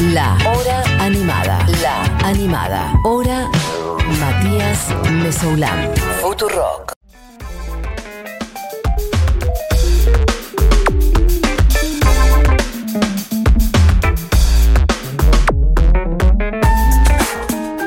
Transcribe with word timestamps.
La 0.00 0.38
Hora 0.46 0.84
Animada. 1.00 1.66
La 1.82 2.04
Animada. 2.24 2.92
Hora 3.02 3.48
Matías 4.20 4.94
Mesoulán. 5.10 5.90
Futurock. 6.22 6.92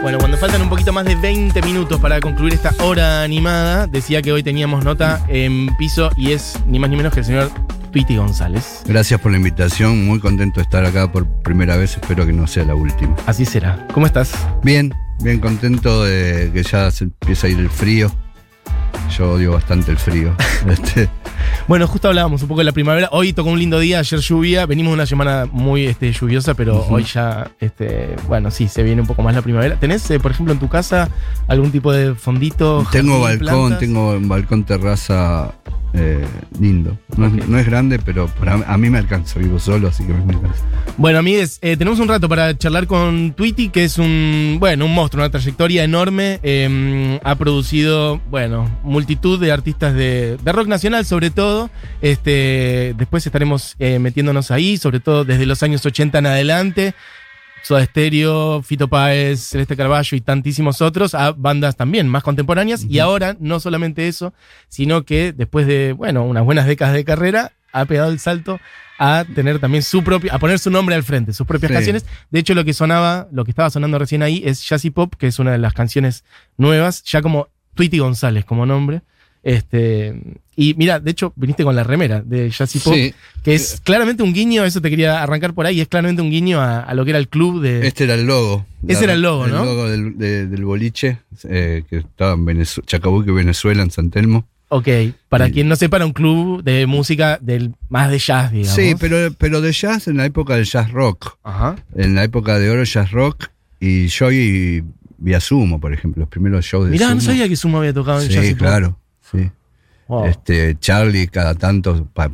Bueno, 0.02 0.18
cuando 0.20 0.38
faltan 0.38 0.62
un 0.62 0.68
poquito 0.68 0.92
más 0.92 1.06
de 1.06 1.16
20 1.16 1.62
minutos 1.62 1.98
para 2.02 2.20
concluir 2.20 2.54
esta 2.54 2.74
hora 2.84 3.24
animada, 3.24 3.88
decía 3.88 4.22
que 4.22 4.34
hoy 4.34 4.44
teníamos 4.44 4.84
nota 4.84 5.24
en 5.30 5.74
piso 5.78 6.10
y 6.18 6.34
es 6.34 6.60
ni 6.66 6.78
más 6.78 6.90
ni 6.90 6.98
menos 6.98 7.14
que 7.14 7.22
el 7.22 7.26
señor 7.26 7.52
Tweety 7.92 8.18
González. 8.18 8.84
Gracias 8.86 9.20
por 9.20 9.32
la 9.32 9.38
invitación, 9.38 10.06
muy 10.06 10.20
contento 10.20 10.60
de 10.60 10.64
estar 10.64 10.86
acá 10.86 11.12
por 11.12 11.28
primera 11.42 11.76
vez, 11.78 11.98
espero 11.98 12.26
que 12.26 12.34
no 12.34 12.48
sea 12.48 12.64
la 12.66 12.76
última. 12.76 13.16
Así 13.26 13.46
será. 13.46 13.86
¿Cómo 13.94 14.06
estás? 14.06 14.32
Bien, 14.64 14.94
bien 15.22 15.40
contento 15.40 16.04
de 16.04 16.52
que 16.54 16.64
ya 16.64 16.90
se 16.92 17.06
empieza 17.06 17.48
a 17.48 17.50
ir 17.50 17.60
el 17.60 17.70
frío. 17.70 18.12
Yo 19.18 19.32
odio 19.32 19.52
bastante 19.54 19.92
el 19.92 19.98
frío. 19.98 20.36
Este, 20.68 21.10
Bueno, 21.68 21.88
justo 21.88 22.08
hablábamos 22.08 22.44
un 22.44 22.48
poco 22.48 22.60
de 22.60 22.66
la 22.66 22.72
primavera. 22.72 23.10
Hoy 23.12 23.34
tocó 23.34 23.50
un 23.50 23.60
lindo 23.60 23.80
día, 23.80 24.00
ayer 24.00 24.20
lluvia. 24.20 24.66
Venimos 24.68 24.92
de 24.92 24.94
una 24.94 25.06
semana 25.06 25.48
muy 25.52 25.86
este, 25.86 26.12
lluviosa, 26.14 26.54
pero 26.54 26.86
hoy 26.88 27.04
ya, 27.04 27.52
este, 27.60 28.16
bueno, 28.28 28.52
sí, 28.52 28.68
se 28.68 28.84
viene 28.84 29.02
un 29.02 29.08
poco 29.08 29.24
más 29.24 29.34
la 29.34 29.42
primavera. 29.42 29.80
¿Tenés, 29.80 30.10
eh, 30.12 30.20
por 30.20 30.32
ejemplo, 30.32 30.54
en 30.54 30.60
tu 30.60 30.70
casa 30.70 31.10
algún 31.48 31.72
tipo 31.72 31.92
de 31.92 32.14
fondito? 32.14 32.86
tengo 32.92 33.24
jardín, 33.24 33.40
balcón, 33.40 33.60
plantas? 33.60 33.80
tengo 33.80 34.12
un 34.12 34.28
balcón 34.30 34.64
terraza 34.64 35.52
eh, 35.94 36.26
lindo. 36.60 36.98
No, 37.18 37.28
es- 37.28 37.34
Ok. 37.34 37.48
no 37.48 37.60
es 37.60 37.66
grande, 37.66 38.00
pero 38.00 38.28
para, 38.28 38.54
a 38.54 38.78
mí 38.78 38.90
me 38.90 38.98
alcanza, 38.98 39.40
vivo 39.40 39.60
solo, 39.60 39.88
así 39.90 40.04
que 40.06 40.14
me 40.14 40.34
alcanza. 40.34 40.64
Bueno, 40.98 41.20
amigues, 41.20 41.58
eh, 41.62 41.78
tenemos 41.78 42.00
un 42.00 42.08
rato 42.08 42.28
para 42.30 42.58
charlar 42.58 42.88
con 42.88 43.34
Tweety, 43.34 43.70
que 43.70 43.84
es 43.84 43.98
un, 43.98 44.58
bueno, 44.60 44.86
un 44.86 44.94
monstruo, 44.94 45.24
una 45.24 45.32
trayectoria 45.32 45.84
enorme. 45.84 46.40
Eh, 46.44 47.20
ha 47.24 47.36
producido, 47.36 48.20
bueno, 48.30 48.70
multitud 48.84 49.40
de 49.40 49.52
artistas 49.52 49.94
de, 49.94 50.38
de 50.44 50.52
rock 50.52 50.68
nacional, 50.68 51.06
sobre 51.06 51.30
todo. 51.30 51.70
Este, 52.02 52.94
después 52.98 53.26
estaremos 53.26 53.76
eh, 53.80 54.00
metiéndonos 54.00 54.52
ahí, 54.52 54.78
sobre 54.78 55.00
todo 55.00 55.24
desde 55.26 55.46
los 55.46 55.64
años 55.64 55.86
80 55.86 56.20
en 56.20 56.26
adelante. 56.26 56.94
Soda 57.64 57.86
Stereo, 57.86 58.62
Fito 58.64 58.88
Páez, 58.88 59.40
Celeste 59.42 59.78
Carballo 59.78 60.18
y 60.18 60.22
tantísimos 60.22 60.82
otros, 60.82 61.14
a 61.14 61.32
bandas 61.32 61.76
también 61.76 62.08
más 62.08 62.24
contemporáneas. 62.24 62.84
Y 62.84 63.00
ahora, 63.00 63.36
no 63.40 63.60
solamente 63.60 64.08
eso, 64.08 64.34
sino 64.68 65.04
que 65.04 65.32
después 65.34 65.68
de, 65.68 65.94
bueno, 65.94 66.24
unas 66.24 66.44
buenas 66.44 66.66
décadas 66.66 66.94
de 66.96 67.06
carrera, 67.06 67.52
ha 67.74 67.86
pegado 67.86 68.12
el 68.12 68.20
salto 68.20 68.60
a 69.00 69.26
tener 69.34 69.60
también 69.60 69.82
su 69.82 70.04
propio, 70.04 70.34
a 70.34 70.40
poner 70.40 70.60
su 70.60 70.70
nombre 70.70 70.94
al 70.94 71.04
frente, 71.04 71.34
sus 71.34 71.48
propias 71.48 71.70
Sí. 71.70 71.74
canciones. 71.74 72.06
De 72.30 72.40
hecho, 72.40 72.54
lo 72.54 72.66
que 72.66 72.74
sonaba, 72.74 73.28
lo 73.32 73.46
que 73.46 73.52
estaba 73.52 73.70
sonando 73.70 73.98
recién 73.98 74.22
ahí 74.24 74.44
es 74.46 74.68
Jazzy 74.68 74.90
Pop, 74.90 75.16
que 75.18 75.28
es 75.28 75.40
una 75.40 75.52
de 75.52 75.58
las 75.58 75.74
canciones 75.74 76.24
nuevas, 76.58 77.02
ya 77.04 77.22
como 77.22 77.48
Tweety 77.74 78.00
González 78.00 78.44
como 78.46 78.66
nombre. 78.66 79.02
Este, 79.44 80.14
y 80.56 80.76
mira, 80.76 81.00
de 81.00 81.12
hecho, 81.12 81.34
viniste 81.36 81.64
con 81.64 81.76
la 81.76 81.84
remera 81.84 82.22
de 82.22 82.50
Jazzy 82.50 82.80
Pop, 82.80 82.94
Sí. 82.94 83.14
que 83.44 83.56
es 83.56 83.82
claramente 83.84 84.22
un 84.24 84.34
guiño, 84.34 84.64
eso 84.66 84.82
te 84.82 84.90
quería 84.90 85.24
arrancar 85.24 85.54
por 85.54 85.66
ahí, 85.66 85.82
es 85.82 85.88
claramente 85.88 86.22
un 86.22 86.30
guiño 86.30 86.62
a, 86.62 86.82
a 86.82 86.94
lo 86.94 87.04
que 87.04 87.12
era 87.12 87.20
el 87.20 87.28
club 87.28 87.62
de. 87.62 87.88
Este 87.88 88.04
era 88.04 88.14
el 88.14 88.26
logo. 88.28 88.66
Ese 88.88 89.04
era 89.06 89.14
el 89.14 89.22
logo, 89.22 89.48
¿no? 89.48 89.60
El 89.62 89.66
logo 89.66 89.90
del, 89.90 90.18
de- 90.18 90.48
del 90.48 90.64
boliche, 90.66 91.20
eh, 91.50 91.84
que 91.90 91.98
estaba 91.98 92.34
en 92.34 92.46
Venezuela, 92.46 92.86
Chacabuque, 92.86 93.32
Venezuela, 93.32 93.82
en 93.84 93.92
San 93.92 94.10
Telmo. 94.12 94.48
Ok, 94.74 94.88
para 95.28 95.48
Sí. 95.48 95.52
quien 95.54 95.68
no 95.68 95.76
sepa, 95.76 95.98
era 95.98 96.06
un 96.06 96.14
club 96.14 96.64
de 96.64 96.86
música 96.86 97.38
del, 97.42 97.74
más 97.90 98.10
de 98.10 98.20
jazz, 98.20 98.52
digamos. 98.54 98.74
Sí, 98.76 98.96
pero, 99.00 99.34
pero 99.38 99.60
de 99.60 99.72
jazz 99.74 100.08
en 100.08 100.18
la 100.18 100.26
época 100.26 100.56
del 100.56 100.64
jazz 100.66 100.92
rock. 100.92 101.38
Ajá. 101.44 101.76
En 101.96 102.16
la 102.16 102.24
época 102.24 102.58
de 102.58 102.70
oro 102.70 102.84
jazz 102.84 103.12
rock. 103.12 103.48
Y 103.82 104.08
yo 104.08 104.32
y 104.32 104.84
vía 105.18 105.40
Sumo, 105.42 105.80
por 105.80 105.92
ejemplo, 105.94 106.22
los 106.22 106.30
primeros 106.30 106.64
shows 106.66 106.86
de 106.86 106.92
Mirá, 106.92 107.08
Sumo. 107.08 107.16
no 107.16 107.22
sabía 107.22 107.50
que 107.50 107.56
Sumo 107.58 107.80
había 107.80 107.94
tocado 107.94 108.22
en 108.22 108.32
Sí, 108.32 108.52
Pop. 108.52 108.60
claro. 108.60 108.98
Sí. 109.32 109.50
Wow. 110.08 110.26
Este, 110.26 110.78
Charlie 110.80 111.28
cada 111.28 111.56
tanto 111.56 112.06
pa- 112.14 112.32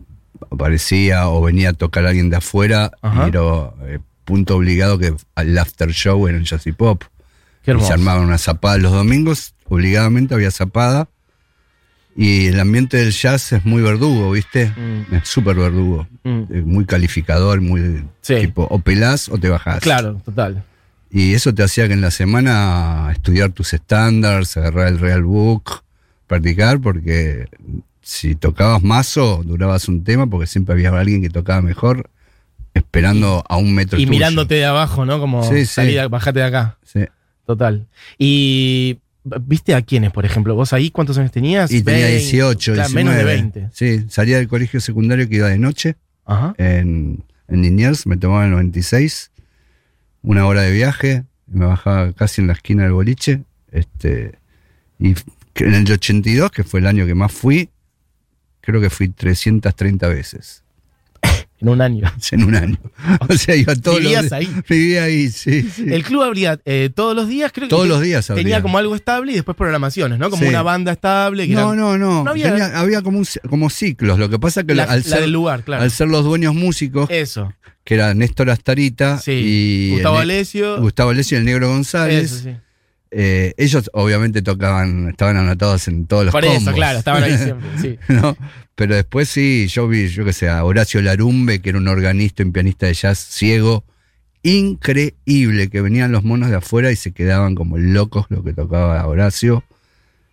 aparecía 0.52 1.28
o 1.30 1.41
venía 1.41 1.69
a 1.69 1.74
tocar 1.74 2.06
a 2.06 2.09
alguien 2.09 2.30
de 2.30 2.38
afuera. 2.38 2.91
Ajá. 3.02 3.25
Y 3.25 3.30
era 3.30 3.41
eh, 3.88 4.00
punto 4.25 4.56
obligado 4.58 4.97
que 4.97 5.13
al 5.36 5.57
after 5.57 5.91
show 5.91 6.28
en 6.28 6.36
el 6.36 6.44
jazz 6.44 6.66
y 6.68 6.72
pop. 6.72 7.03
Qué 7.63 7.74
Y 7.74 7.81
se 7.81 7.94
armaban 7.94 8.24
una 8.25 8.38
zapada. 8.38 8.78
Los 8.78 8.91
domingos, 8.94 9.53
obligadamente, 9.66 10.34
había 10.34 10.52
zapada. 10.52 11.09
Y 12.16 12.47
el 12.47 12.59
ambiente 12.59 12.97
del 12.97 13.12
jazz 13.12 13.53
es 13.53 13.63
muy 13.66 13.81
verdugo, 13.84 14.31
¿viste? 14.31 14.74
Mm. 14.75 15.16
Es 15.16 15.28
súper 15.30 15.56
verdugo. 15.56 16.07
Mm. 16.24 16.63
Muy 16.66 16.86
calificador, 16.86 17.62
muy 17.62 18.06
Sí. 18.22 18.36
tipo, 18.38 18.66
o 18.72 18.80
pelás 18.80 19.30
o 19.30 19.38
te 19.38 19.50
bajás. 19.50 19.81
Claro, 19.81 20.16
total. 20.25 20.63
Y 21.12 21.34
eso 21.36 21.53
te 21.53 21.62
hacía 21.63 21.88
que 21.88 21.94
en 21.94 22.02
la 22.02 22.09
semana 22.12 23.09
estudiar 23.12 23.52
tus 23.52 23.74
estándares, 23.74 24.57
agarrar 24.57 24.88
el 24.88 25.00
Real 25.00 25.24
Book, 25.24 25.84
practicar, 26.27 26.79
porque 26.79 27.47
si 28.01 28.35
tocabas 28.35 28.83
mazo, 28.83 29.41
durabas 29.43 29.88
un 29.88 30.03
tema, 30.03 30.27
porque 30.27 30.47
siempre 30.47 30.73
había 30.73 30.97
alguien 30.97 31.21
que 31.21 31.29
tocaba 31.29 31.61
mejor, 31.61 32.09
esperando 32.73 33.43
a 33.49 33.57
un 33.57 33.73
metro 33.73 33.97
Y 33.99 34.03
tuyo. 34.05 34.11
mirándote 34.11 34.55
de 34.55 34.65
abajo, 34.65 35.05
¿no? 35.05 35.19
Como 35.19 35.43
Sí, 35.43 35.65
sí. 35.65 35.81
bajate 36.09 36.39
de 36.39 36.45
acá. 36.45 36.77
Sí. 36.83 37.05
Total. 37.45 37.88
Y 38.17 38.99
¿viste 39.41 39.73
a 39.73 39.81
quiénes, 39.81 40.11
por 40.11 40.25
ejemplo? 40.25 40.53
¿Vos 40.55 40.73
ahí 40.73 40.91
cuántos 40.91 41.17
años 41.17 41.31
tenías? 41.31 41.71
Y 41.71 41.81
tenía 41.81 42.05
20, 42.05 42.19
18, 42.19 42.73
claro, 42.73 42.88
19. 42.89 43.03
Menos 43.03 43.17
de 43.17 43.23
20. 43.25 43.69
Sí, 43.73 44.05
salía 44.09 44.38
del 44.38 44.47
colegio 44.47 44.79
secundario 44.79 45.27
que 45.27 45.38
iba 45.38 45.47
de 45.47 45.57
noche, 45.57 45.95
Ajá. 46.25 46.53
en, 46.57 47.23
en 47.47 47.61
Liniers, 47.61 48.05
me 48.05 48.17
tomaba 48.17 48.45
el 48.45 48.51
96, 48.51 49.31
una 50.21 50.45
hora 50.45 50.61
de 50.61 50.71
viaje, 50.71 51.23
me 51.47 51.65
bajaba 51.65 52.11
casi 52.13 52.41
en 52.41 52.47
la 52.47 52.53
esquina 52.53 52.83
del 52.83 52.91
boliche, 52.94 53.41
este, 53.71 54.38
y 54.99 55.15
en 55.66 55.73
el 55.73 55.91
82, 55.91 56.51
que 56.51 56.63
fue 56.63 56.79
el 56.79 56.88
año 56.88 57.06
que 57.06 57.16
más 57.16 57.31
fui, 57.31 57.69
creo 58.62 58.81
que 58.81 58.90
fui 58.90 59.07
330 59.09 60.07
veces 60.07 60.63
En 61.59 61.69
un 61.69 61.81
año. 61.81 62.12
en 62.31 62.44
un 62.44 62.56
año. 62.56 62.78
O 63.29 63.34
sea, 63.35 63.56
iba 63.56 63.75
todos 63.75 64.00
¿Vivías 64.00 64.23
los 64.25 64.31
ahí? 64.34 64.47
Vivía 64.69 65.03
ahí, 65.06 65.29
sí, 65.29 65.63
sí. 65.63 65.85
El 65.88 66.03
club 66.03 66.22
abría 66.22 66.59
eh, 66.66 66.90
todos 66.94 67.16
los 67.16 67.28
días, 67.28 67.51
creo 67.51 67.68
que 67.68 67.69
Todos 67.72 67.88
los 67.88 68.00
días 68.01 68.28
tenía 68.28 68.41
abría. 68.41 68.62
como 68.62 68.78
algo 68.78 68.95
estable 68.95 69.31
y 69.31 69.35
después 69.35 69.57
programaciones, 69.57 70.19
¿no? 70.19 70.29
Como 70.29 70.44
Sí. 70.44 70.50
una 70.50 70.62
banda 70.62 70.91
estable. 70.91 71.47
Que 71.47 71.53
No, 71.53 71.74
era 71.74 71.81
no, 71.81 71.97
no. 71.97 72.24
No 72.24 72.29
había- 72.31 72.50
Tenía- 72.51 72.79
había 72.79 73.01
como, 73.01 73.18
un 73.19 73.25
como 73.50 73.69
ciclos. 73.72 74.19
Lo 74.19 74.29
que 74.29 74.38
pasa 74.38 74.63
que 74.66 74.75
la, 74.75 74.84
al, 74.84 75.00
la 75.00 75.03
ser, 75.03 75.22
del 75.22 75.31
lugar, 75.31 75.63
claro. 75.63 75.81
al 75.81 75.89
ser 75.89 76.09
los 76.09 76.24
dueños 76.24 76.53
músicos, 76.53 77.09
Eso. 77.09 77.51
que 77.84 77.95
era 77.95 78.13
Néstor 78.13 78.51
Astarita 78.51 79.18
Sí. 79.18 79.31
y 79.31 79.91
Gustavo 79.94 80.18
Alessio. 80.19 80.79
Gustavo 80.79 81.09
Alessio 81.09 81.38
y 81.38 81.39
el 81.39 81.45
Negro 81.45 81.69
González, 81.69 82.31
Eso, 82.31 82.44
sí. 82.44 82.56
Eh, 83.12 83.53
ellos 83.57 83.90
obviamente 83.94 84.41
tocaban, 84.41 85.09
estaban 85.09 85.38
anotados 85.38 85.88
en 85.88 86.06
todos 86.07 86.25
los 86.25 86.31
Por 86.31 86.45
eso, 86.45 86.56
combos. 86.56 86.73
claro, 86.75 87.00
estaban 87.00 87.23
ahí 87.23 87.38
siempre. 87.38 87.68
Sí. 87.81 87.97
¿no? 88.13 88.35
Pero 88.75 88.95
después 88.95 89.28
sí, 89.29 89.68
yo 89.68 89.88
vi, 89.88 90.07
yo 90.07 90.23
que 90.25 90.34
sé, 90.34 90.50
a 90.50 90.63
Horacio 90.63 91.01
Larumbe, 91.01 91.59
que 91.62 91.69
era 91.69 91.78
un 91.78 91.88
organista 91.88 92.44
y 92.44 92.45
un 92.45 92.51
pianista 92.53 92.85
de 92.85 92.94
jazz 92.94 93.18
ciego, 93.18 93.84
increíble, 94.44 95.69
que 95.69 95.81
venían 95.81 96.12
los 96.12 96.23
monos 96.23 96.50
de 96.50 96.56
afuera 96.57 96.91
y 96.91 96.95
se 96.95 97.12
quedaban 97.12 97.56
como 97.56 97.78
locos 97.78 98.25
lo 98.29 98.44
que 98.44 98.53
tocaba 98.53 99.06
Horacio. 99.06 99.63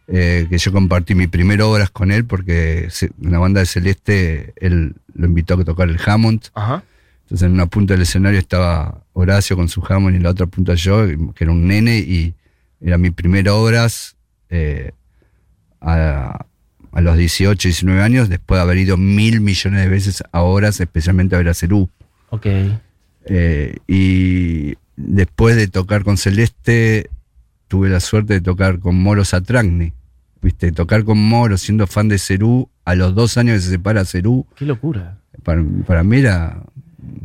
eh, 0.06 0.46
que 0.50 0.58
yo 0.58 0.70
compartí 0.70 1.14
mi 1.14 1.26
primera 1.26 1.66
obras 1.66 1.88
con 1.90 2.12
él 2.12 2.26
porque 2.26 2.88
en 3.00 3.32
la 3.32 3.38
banda 3.38 3.60
de 3.60 3.66
Celeste 3.66 4.52
él 4.56 4.94
lo 5.14 5.26
invitó 5.26 5.54
a 5.54 5.64
tocar 5.64 5.88
el 5.88 5.98
Hammond. 6.04 6.42
Ajá. 6.54 6.84
Entonces 7.22 7.46
en 7.46 7.52
una 7.52 7.66
punta 7.66 7.94
del 7.94 8.02
escenario 8.02 8.38
estaba 8.38 9.02
Horacio 9.14 9.56
con 9.56 9.68
su 9.70 9.82
Hammond 9.88 10.14
y 10.14 10.16
en 10.18 10.24
la 10.24 10.30
otra 10.30 10.46
punta 10.46 10.74
yo, 10.74 11.06
que 11.34 11.44
era 11.44 11.52
un 11.52 11.66
nene, 11.66 11.98
y 11.98 12.34
era 12.84 12.98
mi 12.98 13.10
primera 13.10 13.54
obras 13.54 14.16
eh, 14.50 14.92
a, 15.80 16.46
a 16.92 17.00
los 17.00 17.16
18, 17.16 17.68
19 17.68 18.02
años, 18.02 18.28
después 18.28 18.58
de 18.58 18.62
haber 18.62 18.78
ido 18.78 18.96
mil 18.96 19.40
millones 19.40 19.80
de 19.80 19.88
veces 19.88 20.22
a 20.30 20.42
horas, 20.42 20.78
especialmente 20.80 21.34
a 21.34 21.38
ver 21.38 21.48
a 21.48 21.54
Cerú. 21.54 21.88
Ok. 22.30 22.46
Eh, 23.26 23.76
y 23.88 24.74
después 24.96 25.56
de 25.56 25.66
tocar 25.68 26.04
con 26.04 26.16
Celeste, 26.18 27.10
tuve 27.68 27.88
la 27.88 28.00
suerte 28.00 28.34
de 28.34 28.40
tocar 28.40 28.78
con 28.78 28.96
Moro 29.02 29.24
Satragni. 29.24 29.92
Viste, 30.42 30.70
tocar 30.72 31.04
con 31.04 31.18
Moro 31.18 31.56
siendo 31.56 31.86
fan 31.86 32.08
de 32.08 32.18
Cerú, 32.18 32.68
a 32.84 32.94
los 32.94 33.14
dos 33.14 33.38
años 33.38 33.56
que 33.56 33.60
se 33.62 33.70
separa 33.70 34.04
Cerú, 34.04 34.46
Qué 34.56 34.66
locura. 34.66 35.16
para, 35.42 35.64
para 35.86 36.04
mí 36.04 36.18
era 36.18 36.62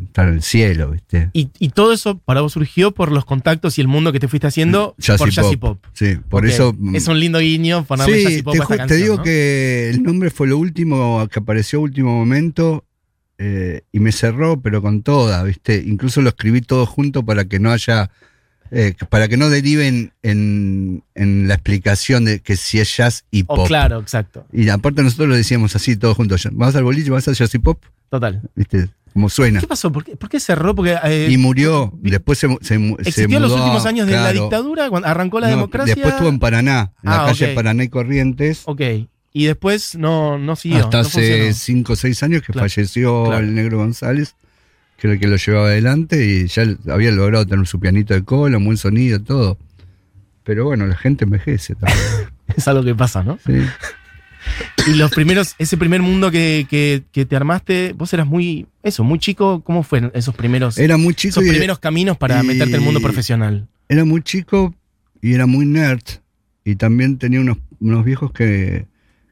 estar 0.06 0.28
en 0.28 0.36
el 0.36 0.42
cielo, 0.44 0.92
¿viste? 0.92 1.30
Y, 1.34 1.50
y 1.60 1.70
todo 1.70 1.94
eso 1.94 2.18
para 2.18 2.42
vos 2.42 2.54
surgió 2.54 2.92
por 2.92 3.12
los 3.12 3.26
contactos 3.26 3.78
y 3.78 3.82
el 3.82 3.88
mundo 3.88 4.12
que 4.12 4.20
te 4.20 4.28
fuiste 4.28 4.48
haciendo 4.48 4.96
Jazzy 4.98 5.18
por 5.18 5.30
Jazzy 5.32 5.58
Pop. 5.58 5.80
Pop. 5.82 5.92
Sí, 5.94 6.18
por 6.30 6.46
eso. 6.46 6.74
mm, 6.78 6.96
Es 6.96 7.08
un 7.08 7.20
lindo 7.20 7.40
guiño 7.40 7.84
ponerle 7.86 8.18
sí, 8.18 8.24
Jazzy 8.24 8.42
Pop 8.44 8.54
te, 8.56 8.60
a 8.60 8.64
esta 8.64 8.88
te 8.88 8.96
digo 8.96 9.18
¿no? 9.18 9.24
que 9.24 9.90
el 9.90 10.04
nombre 10.04 10.30
fue 10.30 10.48
lo 10.48 10.58
último 10.58 11.28
que 11.32 11.40
apareció 11.40 11.80
a 11.80 11.82
último 11.84 12.16
momento 12.18 12.86
eh, 13.38 13.82
y 13.92 14.00
me 14.00 14.12
cerró, 14.12 14.60
pero 14.62 14.82
con 14.82 15.02
toda, 15.04 15.44
¿viste? 15.44 15.82
Incluso 15.86 16.22
lo 16.22 16.30
escribí 16.30 16.62
todo 16.62 16.86
junto 16.86 17.24
para 17.24 17.46
que 17.46 17.60
no 17.60 17.72
haya. 17.72 18.12
eh, 18.72 18.94
para 19.10 19.28
que 19.30 19.38
no 19.38 19.50
deriven 19.50 20.12
en, 20.22 21.04
en 21.16 21.48
la 21.48 21.54
explicación 21.56 22.26
de 22.26 22.42
que 22.42 22.56
si 22.58 22.80
es 22.80 22.96
jazz 22.98 23.24
y 23.32 23.44
Oh, 23.48 23.56
pop. 23.56 23.68
claro, 23.68 24.00
exacto. 24.00 24.46
Y 24.52 24.68
aparte 24.70 25.02
nosotros 25.04 25.30
lo 25.30 25.36
decíamos 25.36 25.76
así, 25.76 25.96
todos 25.96 26.18
juntos. 26.18 26.48
Vas 26.52 26.76
al 26.76 26.84
boliche, 26.84 27.10
vas 27.12 27.28
al 27.30 27.36
jazz 27.36 27.56
y 27.56 27.60
pop, 27.60 27.82
Total. 28.10 28.42
¿viste? 28.56 28.90
como 29.14 29.28
suena. 29.30 29.60
¿Qué 29.60 29.68
pasó? 29.68 29.92
¿Por 29.92 30.04
qué, 30.06 30.16
por 30.16 30.30
qué 30.30 30.40
cerró? 30.40 30.76
Porque 30.76 30.96
eh, 31.04 31.28
Y 31.32 31.38
murió, 31.38 31.92
después 32.02 32.38
se, 32.38 32.48
se, 32.62 32.78
se 32.78 32.96
existió 33.02 33.38
en 33.38 33.42
los 33.42 33.52
últimos 33.52 33.86
años 33.86 34.08
de 34.08 34.14
la 34.14 34.32
dictadura, 34.32 34.90
cuando 34.90 35.08
arrancó 35.08 35.40
la 35.40 35.48
No, 35.48 35.56
democracia. 35.56 35.96
Después 35.96 36.14
estuvo 36.14 36.30
en 36.30 36.40
Paraná, 36.40 36.94
en 37.04 37.10
la 37.10 37.24
Ah, 37.24 37.26
calle 37.28 37.50
ok. 37.50 37.56
Paraná 37.56 37.84
y 37.84 37.90
Corrientes. 37.90 38.62
Ok. 38.66 38.82
Y 39.34 39.46
después 39.46 39.96
no, 39.96 40.38
no 40.38 40.56
siguió. 40.56 40.80
hasta 40.86 41.02
no 41.02 41.08
hace 41.08 41.52
funcionó. 41.52 41.54
5 41.54 41.94
o 41.94 41.96
6 41.96 42.24
años 42.24 42.42
que 42.44 42.54
Claro, 42.54 42.70
falleció 42.70 43.24
claro. 43.26 43.44
el 43.44 43.54
negro 43.56 43.78
González, 43.80 44.36
que 44.98 45.08
era 45.08 45.14
el 45.16 45.20
que 45.20 45.28
lo 45.28 45.36
llevaba 45.38 45.68
adelante 45.68 46.26
y 46.26 46.48
ya 46.48 46.64
había 46.90 47.12
logrado 47.12 47.46
tener 47.46 47.66
su 47.68 47.80
pianito 47.80 48.14
de 48.14 48.24
cola, 48.24 48.58
un 48.58 48.66
buen 48.66 48.78
sonido, 48.78 49.20
todo. 49.22 49.58
Pero 50.44 50.66
bueno, 50.66 50.86
la 50.86 50.96
gente 50.96 51.26
envejece 51.26 51.76
también. 51.76 52.00
Es 52.56 52.68
algo 52.68 52.84
que 52.84 52.96
pasa, 52.96 53.24
¿no? 53.24 53.38
¿sí? 53.46 53.54
Y 54.88 54.94
los 54.96 55.12
primeros, 55.12 55.56
ese 55.60 55.78
primer 55.78 56.02
mundo 56.02 56.32
que, 56.32 56.66
que- 56.70 57.04
que 57.12 57.26
te 57.26 57.36
armaste, 57.36 57.94
vos 57.94 58.14
eras 58.14 58.26
muy, 58.28 58.68
eso, 58.84 59.04
muy 59.04 59.20
chico. 59.20 59.62
¿Cómo 59.64 59.84
fueron 59.84 60.12
esos 60.16 60.36
primeros, 60.36 60.78
Era 60.78 60.98
muy 60.98 61.14
chico 61.14 61.40
esos 61.42 61.46
y 61.46 61.50
primeros 61.50 61.80
caminos 61.80 62.18
para 62.18 62.42
meterte 62.44 62.76
al 62.76 62.82
mundo 62.82 63.02
profesional? 63.02 63.68
era 63.88 64.06
muy 64.06 64.22
chico 64.22 64.74
y 65.22 65.34
era 65.34 65.46
muy 65.46 65.66
nerd. 65.66 66.02
Y 66.64 66.76
también 66.76 67.18
tenía 67.18 67.40
unos, 67.42 67.58
unos 67.80 68.06
viejos 68.06 68.32
que, 68.32 68.86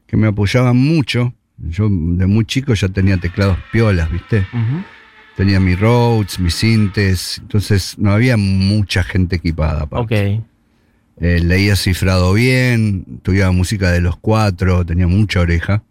que 0.06 0.16
me 0.16 0.26
apoyaban 0.26 0.76
mucho. 0.76 1.32
Yo 1.58 1.88
de 1.90 2.26
muy 2.26 2.44
chico 2.44 2.74
ya 2.74 2.88
tenía 2.88 3.16
teclados 3.18 3.58
piolas, 3.72 4.10
¿viste? 4.10 4.46
Tenía 5.36 5.60
mi 5.60 5.74
Rhodes, 5.76 6.38
mis 6.40 6.54
sintes, 6.54 7.38
entonces 7.38 7.96
no 7.98 8.10
había 8.12 8.36
mucha 8.36 9.04
gente 9.04 9.36
equipada. 9.36 9.82
aparte. 9.82 10.36
Ok. 10.38 10.42
Eh, 11.20 11.40
leía 11.40 11.74
cifrado 11.76 12.32
bien, 12.32 13.04
estudiaba 13.16 13.50
música 13.52 13.90
de 13.90 14.00
los 14.00 14.16
cuatro, 14.16 14.86
tenía 14.86 15.06
mucha 15.08 15.40
oreja. 15.40 15.82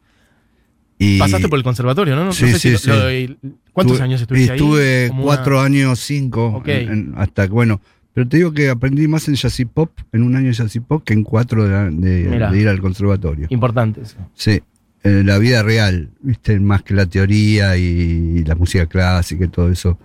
Y 1.00 1.19
Pasaste 1.19 1.47
por 1.50 1.57
el 1.59 1.63
conservatorio, 1.63 2.15
¿no? 2.15 2.25
No 2.25 2.33
Sí, 2.33 2.47
sé 2.47 2.53
si 2.53 2.59
sí, 2.59 2.71
lo- 2.89 3.09
sí. 3.09 3.27
lo- 3.41 3.51
¿Cuántos 3.74 3.97
Tuve- 3.97 4.03
años 4.03 4.21
estuviste 4.21 4.47
y 4.47 4.50
ahí? 4.51 4.56
Estuve 4.57 5.12
cuatro 5.21 5.57
una- 5.57 5.65
años, 5.65 6.00
cinco, 6.00 6.63
en- 6.65 6.89
en- 6.91 7.13
hasta 7.18 7.45
que, 7.47 7.53
bueno, 7.53 7.79
pero 8.13 8.27
te 8.27 8.38
digo 8.38 8.51
que 8.51 8.69
aprendí 8.69 9.07
más 9.07 9.27
en 9.27 9.35
jazz 9.35 9.59
y 9.59 9.65
pop, 9.65 9.91
en 10.12 10.24
un 10.24 10.35
año 10.35 10.47
de 10.47 10.53
jazz 10.53 10.75
y 10.75 10.79
pop, 10.79 11.03
que 11.06 11.13
en 11.13 11.24
cuatro 11.24 11.65
de, 11.65 11.69
la- 11.69 11.89
de- 11.91 12.27
Mirá. 12.29 12.50
de 12.51 12.59
ir 12.59 12.68
al 12.68 12.79
conservatorio. 12.81 13.45
Importante 13.51 14.01
eso. 14.01 14.15
Sí, 14.33 14.62
eh, 15.03 15.21
la 15.24 15.38
vida 15.38 15.62
real, 15.62 16.09
viste, 16.21 16.59
más 16.59 16.81
que 16.81 16.95
la 16.95 17.06
teoría 17.06 17.77
y, 17.77 18.44
la 18.45 18.56
música 18.56 18.88
clásica 18.88 19.45
y 19.45 19.50
todo 19.50 19.69
eso. 19.69 20.00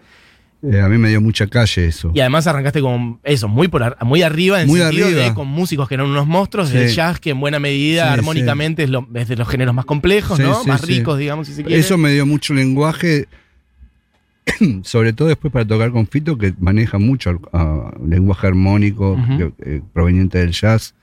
Eh, 0.64 0.80
a 0.80 0.88
mí 0.88 0.96
me 0.96 1.08
dio 1.08 1.20
mucha 1.20 1.48
calle 1.48 1.86
eso. 1.86 2.12
Y 2.14 2.20
además 2.20 2.46
arrancaste 2.46 2.80
con 2.80 3.18
eso, 3.24 3.48
muy 3.48 3.66
por 3.66 3.82
ar- 3.82 3.96
muy 4.04 4.22
arriba, 4.22 4.62
en 4.62 4.68
Muy 4.68 4.78
sentido 4.78 5.06
arriba. 5.08 5.22
de 5.22 5.34
con 5.34 5.48
músicos 5.48 5.88
que 5.88 5.94
eran 5.94 6.06
unos 6.06 6.26
monstruos, 6.28 6.68
Sí. 6.68 6.76
el 6.76 6.88
jazz 6.88 7.18
que 7.18 7.30
en 7.30 7.40
buena 7.40 7.58
medida, 7.58 8.04
Sí, 8.06 8.12
armónicamente, 8.20 8.84
es, 8.84 8.90
lo- 8.90 9.08
es 9.14 9.26
de 9.26 9.34
los 9.36 9.48
géneros 9.48 9.74
más 9.74 9.84
complejos, 9.86 10.38
¿no? 10.38 10.62
más 10.64 10.86
ricos, 10.86 11.18
digamos, 11.18 11.48
si 11.48 11.54
se 11.54 11.64
quiere. 11.64 11.80
Eso 11.80 11.98
me 11.98 12.12
dio 12.12 12.26
mucho 12.26 12.54
lenguaje, 12.54 13.26
sobre 14.82 15.12
todo 15.12 15.26
después 15.28 15.52
para 15.52 15.64
tocar 15.66 15.90
con 15.90 16.06
Fito, 16.06 16.38
que 16.38 16.54
maneja 16.60 16.98
mucho 16.98 17.40
ah, 17.52 17.90
lenguaje 18.06 18.46
armónico 18.46 19.16
que- 19.36 19.52
eh, 19.64 19.82
proveniente 19.92 20.38
del 20.38 20.52
jazz. 20.52 20.94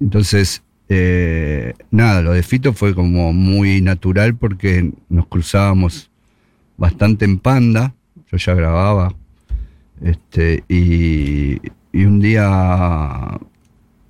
Entonces, 0.00 0.62
eh, 0.88 1.74
nada, 1.90 2.22
lo 2.22 2.30
de 2.32 2.44
Fito 2.44 2.72
fue 2.72 2.94
como 2.94 3.32
muy 3.32 3.80
natural 3.80 4.36
porque 4.36 4.92
nos 5.08 5.26
cruzábamos 5.26 6.08
bastante 6.76 7.24
en 7.24 7.38
panda. 7.40 7.94
Yo 8.30 8.36
ya 8.38 8.54
grababa. 8.54 9.14
Este, 10.02 10.64
y, 10.68 11.58
y 11.92 12.04
un 12.04 12.20
día 12.20 13.38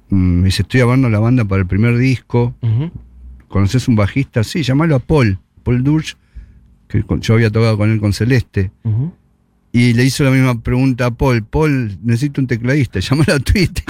mm, 0.09 0.17
me 0.41 0.45
dice, 0.47 0.63
estoy 0.63 0.81
grabando 0.81 1.09
la 1.09 1.19
banda 1.21 1.45
para 1.45 1.61
el 1.63 1.67
primer 1.69 1.97
disco. 1.99 2.55
¿Conoces 3.49 3.87
un 3.89 3.97
bajista? 3.97 4.43
Sí, 4.45 4.63
llamalo 4.63 4.97
a 4.97 4.99
Paul, 4.99 5.39
Paul 5.63 5.83
Dursch, 5.85 6.17
que 6.89 7.03
con- 7.05 7.21
yo 7.21 7.35
había 7.35 7.51
tocado 7.51 7.77
con 7.79 7.91
él 7.91 8.01
con 8.01 8.13
Celeste. 8.13 8.71
Y 9.73 9.93
le 9.93 10.05
hizo 10.05 10.25
la 10.25 10.31
misma 10.31 10.61
pregunta 10.63 11.07
a 11.07 11.11
Paul. 11.11 11.45
Paul, 11.45 11.99
necesito 12.03 12.41
un 12.41 12.47
tecladista, 12.47 12.99
llámalo 13.01 13.35
a 13.35 13.39
Tweety. 13.39 13.83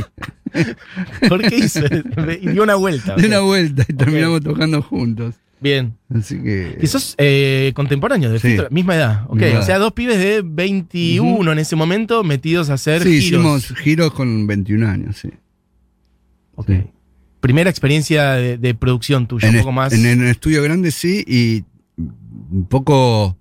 ¿Por 1.28 1.42
qué 1.42 1.56
hizo? 1.56 1.80
y 2.40 2.48
dio 2.50 2.62
una 2.64 2.74
vuelta. 2.74 3.14
De 3.14 3.22
ok. 3.22 3.28
una 3.28 3.40
vuelta 3.40 3.84
y 3.88 3.92
terminamos 3.94 4.40
tocando 4.42 4.82
juntos. 4.82 5.36
Bien. 5.60 5.96
Así 6.14 6.38
que. 6.42 6.78
Y 6.82 6.86
sos 6.86 7.14
eh, 7.18 7.72
contemporáneo, 7.74 8.30
de 8.30 8.38
Sí. 8.38 8.50
Fito, 8.50 8.68
misma 8.70 8.94
edad. 8.96 9.24
Ok, 9.28 9.40
Misma 9.40 9.60
o 9.60 9.62
sea, 9.62 9.78
dos 9.78 9.92
pibes 9.92 10.18
de 10.18 10.42
21 10.44 11.52
en 11.52 11.58
ese 11.58 11.76
momento 11.76 12.22
metidos 12.24 12.68
a 12.70 12.74
hacer 12.74 13.02
sí, 13.02 13.20
giros. 13.20 13.24
hicimos 13.24 13.74
giros 13.82 14.12
con 14.12 14.46
21 14.46 14.86
años, 14.88 15.16
sí. 15.16 15.30
Ok. 16.56 16.66
sí. 16.68 16.82
Primera 17.40 17.70
experiencia 17.70 18.32
de, 18.32 18.58
de 18.58 18.74
producción 18.74 19.26
tuya, 19.28 19.48
En, 19.48 19.54
un 19.56 19.60
poco 19.60 19.72
más. 19.72 19.92
en 19.92 20.04
el 20.04 20.26
estudio 20.28 20.62
grande 20.62 20.90
sí, 20.90 21.24
y 21.26 21.64
un 22.50 22.66
poco 22.68 23.38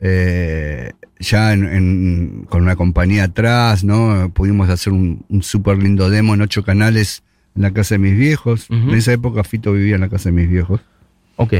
eh, 0.00 0.92
ya 1.18 1.52
en- 1.52 1.64
en- 1.66 2.46
con 2.48 2.62
una 2.62 2.76
compañía 2.76 3.24
atrás, 3.24 3.82
¿no? 3.84 4.30
Pudimos 4.34 4.68
hacer 4.68 4.92
un, 4.92 5.24
un 5.28 5.42
súper 5.42 5.78
lindo 5.78 6.08
demo 6.10 6.34
en 6.34 6.42
ocho 6.42 6.62
canales 6.62 7.22
en 7.56 7.62
la 7.62 7.72
casa 7.72 7.94
de 7.94 7.98
mis 8.00 8.16
viejos. 8.16 8.66
En 8.70 8.90
esa 8.90 9.12
época 9.12 9.42
Fito 9.42 9.72
vivía 9.72 9.94
en 9.94 10.02
la 10.02 10.08
casa 10.10 10.28
de 10.28 10.34
mis 10.34 10.48
viejos. 10.48 10.80
Ok. 11.36 11.52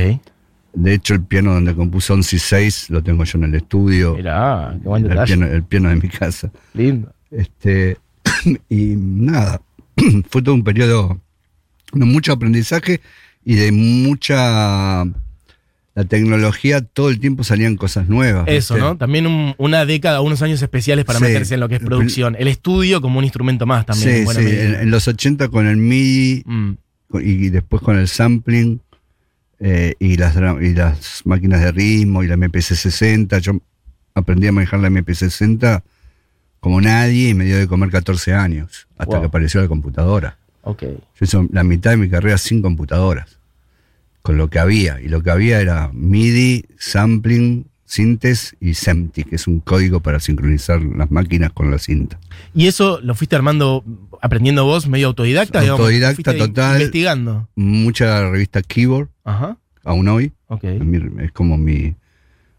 De 0.74 0.92
hecho, 0.94 1.14
el 1.14 1.22
piano 1.24 1.54
donde 1.54 1.74
compuso 1.74 2.12
11 2.14 2.36
y 2.36 2.38
6 2.38 2.90
lo 2.90 3.02
tengo 3.02 3.24
yo 3.24 3.38
en 3.38 3.44
el 3.44 3.54
estudio. 3.54 4.14
Mirá, 4.14 4.76
qué 4.82 4.88
buen 4.88 5.04
el, 5.04 5.08
detalle. 5.10 5.26
piano, 5.36 5.46
el 5.52 5.62
piano 5.64 5.88
de 5.88 5.96
mi 5.96 6.08
casa. 6.08 6.50
Lindo. 6.74 7.12
Este, 7.30 7.96
y 8.68 8.94
nada, 8.96 9.62
fue 10.30 10.42
todo 10.42 10.54
un 10.54 10.64
periodo 10.64 11.20
de 11.92 12.04
mucho 12.04 12.32
aprendizaje 12.32 13.00
y 13.44 13.54
de 13.54 13.72
mucha... 13.72 15.04
La 15.94 16.04
tecnología, 16.04 16.82
todo 16.82 17.08
el 17.08 17.18
tiempo 17.20 17.42
salían 17.42 17.76
cosas 17.76 18.06
nuevas. 18.06 18.44
Eso, 18.48 18.74
¿viste? 18.74 18.86
¿no? 18.86 18.98
También 18.98 19.26
un- 19.26 19.54
una 19.56 19.86
década, 19.86 20.20
unos 20.20 20.42
años 20.42 20.60
especiales 20.60 21.06
para 21.06 21.18
Sí. 21.20 21.24
meterse 21.24 21.54
en 21.54 21.60
lo 21.60 21.70
que 21.70 21.76
es 21.76 21.80
producción. 21.80 22.36
El 22.38 22.48
estudio 22.48 23.00
como 23.00 23.16
un 23.18 23.24
instrumento 23.24 23.64
más 23.64 23.86
también. 23.86 24.10
en 24.10 24.16
Sí, 24.18 24.24
buena 24.26 24.40
sí, 24.40 24.46
en, 24.46 24.74
en 24.74 24.90
los 24.90 25.08
80 25.08 25.48
con 25.48 25.66
el 25.66 25.78
MIDI 25.78 26.42
Mm, 26.44 26.72
y 27.22 27.48
después 27.48 27.80
con 27.80 27.96
el 27.98 28.08
sampling 28.08 28.78
eh, 29.60 29.94
y, 29.98 30.16
las, 30.16 30.36
y 30.36 30.74
las 30.74 31.22
máquinas 31.24 31.60
de 31.62 31.72
ritmo 31.72 32.22
y 32.22 32.26
la 32.28 32.36
MPC-60. 32.36 33.38
Yo 33.40 33.52
aprendí 34.14 34.46
a 34.46 34.52
manejar 34.52 34.80
la 34.80 34.88
MPC-60 34.90 35.82
como 36.60 36.80
nadie 36.80 37.28
y 37.30 37.34
me 37.34 37.44
dio 37.44 37.56
de 37.58 37.66
comer 37.68 37.90
14 37.90 38.32
años, 38.34 38.88
hasta 38.98 39.12
Wow. 39.12 39.20
que 39.22 39.26
apareció 39.28 39.60
la 39.60 39.68
computadora. 39.68 40.36
ok. 40.62 40.82
Yo 40.82 40.98
hice 41.20 41.38
la 41.52 41.62
mitad 41.64 41.90
de 41.92 41.96
mi 41.96 42.08
carrera 42.10 42.38
sin 42.38 42.60
computadoras, 42.62 43.38
con 44.22 44.36
lo 44.36 44.48
que 44.50 44.58
había. 44.58 45.00
Y 45.00 45.08
lo 45.08 45.22
que 45.22 45.30
había 45.30 45.60
era 45.60 45.90
MIDI, 45.92 46.64
sampling, 46.78 47.66
sintes 47.86 48.56
y 48.60 48.74
SEMTI, 48.74 49.24
que 49.24 49.36
es 49.36 49.46
un 49.46 49.60
código 49.60 50.00
para 50.00 50.20
sincronizar 50.20 50.82
las 50.82 51.10
máquinas 51.10 51.52
con 51.52 51.70
la 51.70 51.78
cinta. 51.78 52.18
¿Y 52.54 52.66
eso 52.66 53.00
lo 53.00 53.14
fuiste 53.14 53.36
armando, 53.36 53.84
aprendiendo 54.20 54.64
vos, 54.64 54.88
medio 54.88 55.06
autodidacta? 55.06 55.60
Autodidacta 55.60 56.16
¿Fuiste 56.16 56.34
total. 56.34 56.80
Investigando. 56.80 57.48
Mucha 57.54 58.28
revista 58.28 58.60
Keyboard, 58.62 59.08
Ajá. 59.24 59.56
aún 59.84 60.08
hoy. 60.08 60.32
Ok. 60.48 60.64
Es 60.64 61.32
como 61.32 61.56
mi, 61.56 61.94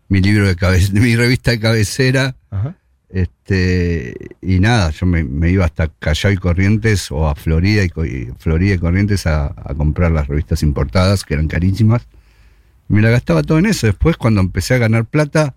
mi 0.08 0.22
libro 0.22 0.48
de 0.48 0.56
cabecera, 0.56 1.00
mi 1.02 1.16
revista 1.16 1.52
de 1.52 1.60
cabecera. 1.60 2.36
Ajá. 2.50 2.76
Este, 3.10 4.14
y 4.42 4.60
nada, 4.60 4.92
yo 4.92 5.06
me, 5.06 5.24
me 5.24 5.50
iba 5.50 5.64
hasta 5.64 5.88
Callao 5.88 6.32
y 6.32 6.38
Corrientes 6.38 7.10
o 7.10 7.28
a 7.28 7.36
Florida 7.36 7.84
y, 7.84 7.90
Florida 8.38 8.76
y 8.76 8.78
Corrientes 8.78 9.26
a, 9.26 9.48
a 9.56 9.74
comprar 9.76 10.12
las 10.12 10.28
revistas 10.28 10.62
importadas, 10.62 11.24
que 11.24 11.34
eran 11.36 11.48
carísimas. 11.48 12.06
Me 12.88 13.02
la 13.02 13.10
gastaba 13.10 13.44
todo 13.44 13.60
en 13.60 13.66
eso. 13.66 13.88
Después, 13.88 14.18
cuando 14.18 14.42
empecé 14.42 14.74
a 14.76 14.78
ganar 14.78 15.06
plata, 15.06 15.56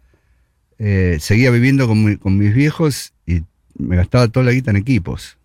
eh, 0.78 1.18
seguía 1.20 1.50
viviendo 1.50 1.87
con, 1.87 2.04
mi- 2.04 2.16
con 2.16 2.37
mis 2.38 2.54
viejos 2.54 3.12
y 3.26 3.42
me 3.78 3.96
gastaba 3.96 4.28
toda 4.28 4.46
la 4.46 4.52
guita 4.52 4.70
en 4.70 4.76
equipos. 4.76 5.37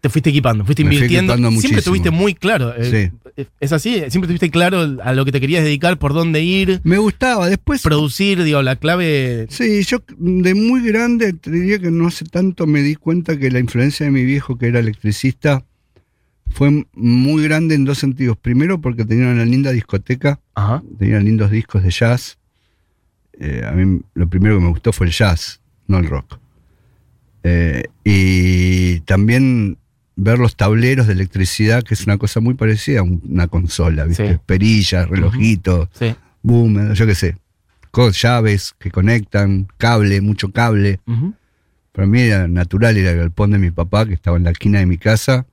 Te 0.00 0.08
fuiste 0.10 0.30
equipando, 0.30 0.64
fuiste 0.64 0.84
Me 0.84 0.94
invirtiendo. 0.94 1.32
equipando 1.32 1.60
Siempre 1.60 1.82
tuviste 1.82 2.10
muy 2.10 2.34
claro. 2.34 2.72
eh, 2.76 3.10
Es 3.60 3.72
así, 3.72 3.94
siempre 4.08 4.28
tuviste 4.28 4.50
claro 4.50 4.98
a 5.02 5.12
lo 5.14 5.24
que 5.24 5.32
te 5.32 5.40
querías 5.40 5.64
dedicar, 5.64 5.98
por 5.98 6.12
dónde 6.14 6.42
ir, 6.44 6.80
Me 6.84 6.98
gustaba. 6.98 7.48
Después, 7.48 7.82
producir, 7.82 8.42
digo, 8.44 8.62
la 8.62 8.76
clave. 8.76 9.46
Sí, 9.50 9.82
yo 9.84 9.98
de 10.16 10.54
muy 10.54 10.86
grande, 10.86 11.32
te 11.32 11.50
diría 11.50 11.78
que 11.78 11.90
no 11.90 12.06
hace 12.06 12.24
tanto 12.24 12.66
me 12.66 12.82
di 12.82 12.94
cuenta 12.94 13.36
que 13.38 13.50
la 13.50 13.58
influencia 13.58 14.06
de 14.06 14.12
mi 14.12 14.24
viejo, 14.24 14.56
que 14.56 14.68
era 14.68 14.78
electricista, 14.78 15.64
fue 16.50 16.86
muy 16.94 17.42
grande 17.44 17.74
en 17.74 17.84
dos 17.84 17.98
sentidos. 17.98 18.36
Primero, 18.36 18.80
porque 18.80 19.04
tenía 19.04 19.28
una 19.28 19.44
linda 19.44 19.72
discoteca, 19.72 20.40
Ajá. 20.54 20.82
tenía 20.98 21.20
lindos 21.20 21.50
discos 21.50 21.82
de 21.82 21.90
jazz. 21.90 22.38
Eh, 23.38 23.62
a 23.66 23.72
mí 23.72 24.00
lo 24.14 24.28
primero 24.28 24.56
que 24.56 24.62
me 24.64 24.70
gustó 24.70 24.92
fue 24.92 25.06
el 25.06 25.12
jazz, 25.12 25.60
no 25.86 25.98
el 25.98 26.06
rock. 26.08 26.38
Eh, 27.42 27.84
y 28.04 29.00
también 29.00 29.78
ver 30.16 30.38
los 30.38 30.56
tableros 30.56 31.06
de 31.06 31.12
electricidad, 31.12 31.82
que 31.82 31.94
es 31.94 32.04
una 32.06 32.16
cosa 32.16 32.40
muy 32.40 32.54
parecida 32.54 33.00
a 33.00 33.02
un- 33.02 33.22
una 33.28 33.46
consola, 33.48 34.04
¿viste? 34.06 34.32
Sí. 34.34 34.38
Perillas, 34.46 35.08
relojitos 35.08 35.88
Sí. 35.92 36.14
boom, 36.42 36.94
yo 36.94 37.06
qué 37.06 37.14
sé, 37.14 37.36
llaves 38.12 38.74
que 38.78 38.90
conectan, 38.90 39.68
cable, 39.78 40.20
mucho 40.20 40.50
cable. 40.52 41.00
Para 41.92 42.06
mí 42.06 42.20
era 42.20 42.46
natural 42.48 42.96
ir 42.98 43.08
al 43.08 43.16
galpón 43.16 43.50
de 43.52 43.58
mi 43.58 43.70
papá, 43.70 44.06
que 44.06 44.14
estaba 44.14 44.36
en 44.36 44.44
la 44.44 44.50
esquina 44.50 44.78
de 44.80 44.86
mi 44.86 44.98
casa, 44.98 45.46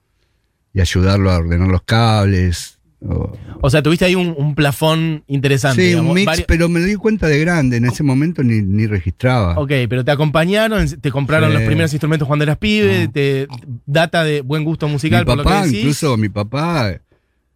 y 0.73 0.81
ayudarlo 0.81 1.31
a 1.31 1.37
ordenar 1.37 1.67
los 1.69 1.83
cables, 1.83 2.79
o- 3.05 3.37
O 3.61 3.69
sea, 3.69 3.81
tuviste 3.83 4.05
ahí 4.05 4.15
un, 4.15 4.33
un 4.37 4.55
plafón 4.55 5.23
interesante. 5.27 5.81
sí, 5.81 5.87
digamos, 5.89 6.09
un 6.11 6.15
mix, 6.15 6.25
varios- 6.25 6.47
pero 6.47 6.69
me 6.69 6.79
di 6.79 6.95
cuenta 6.95 7.27
de 7.27 7.39
grande. 7.39 7.77
En 7.77 7.85
ese 7.85 8.01
momento 8.03 8.43
ni, 8.43 8.61
ni 8.61 8.87
registraba. 8.87 9.57
Ok, 9.59 9.71
pero 9.89 10.03
te 10.05 10.11
acompañaron, 10.11 10.87
te 10.99 11.11
compraron 11.11 11.53
los 11.53 11.63
primeros 11.63 11.91
instrumentos 11.93 12.27
cuando 12.27 12.43
eras 12.43 12.57
pibe, 12.57 13.03
Ah. 13.07 13.11
te 13.13 13.47
data 13.85 14.23
de 14.23 14.41
buen 14.41 14.63
gusto 14.63 14.87
musical, 14.87 15.21
mi 15.21 15.25
por 15.25 15.37
lo 15.37 15.43
que 15.43 15.49
papá, 15.49 15.65
decís. 15.65 15.79
incluso 15.79 16.17
mi 16.17 16.29
papá 16.29 16.91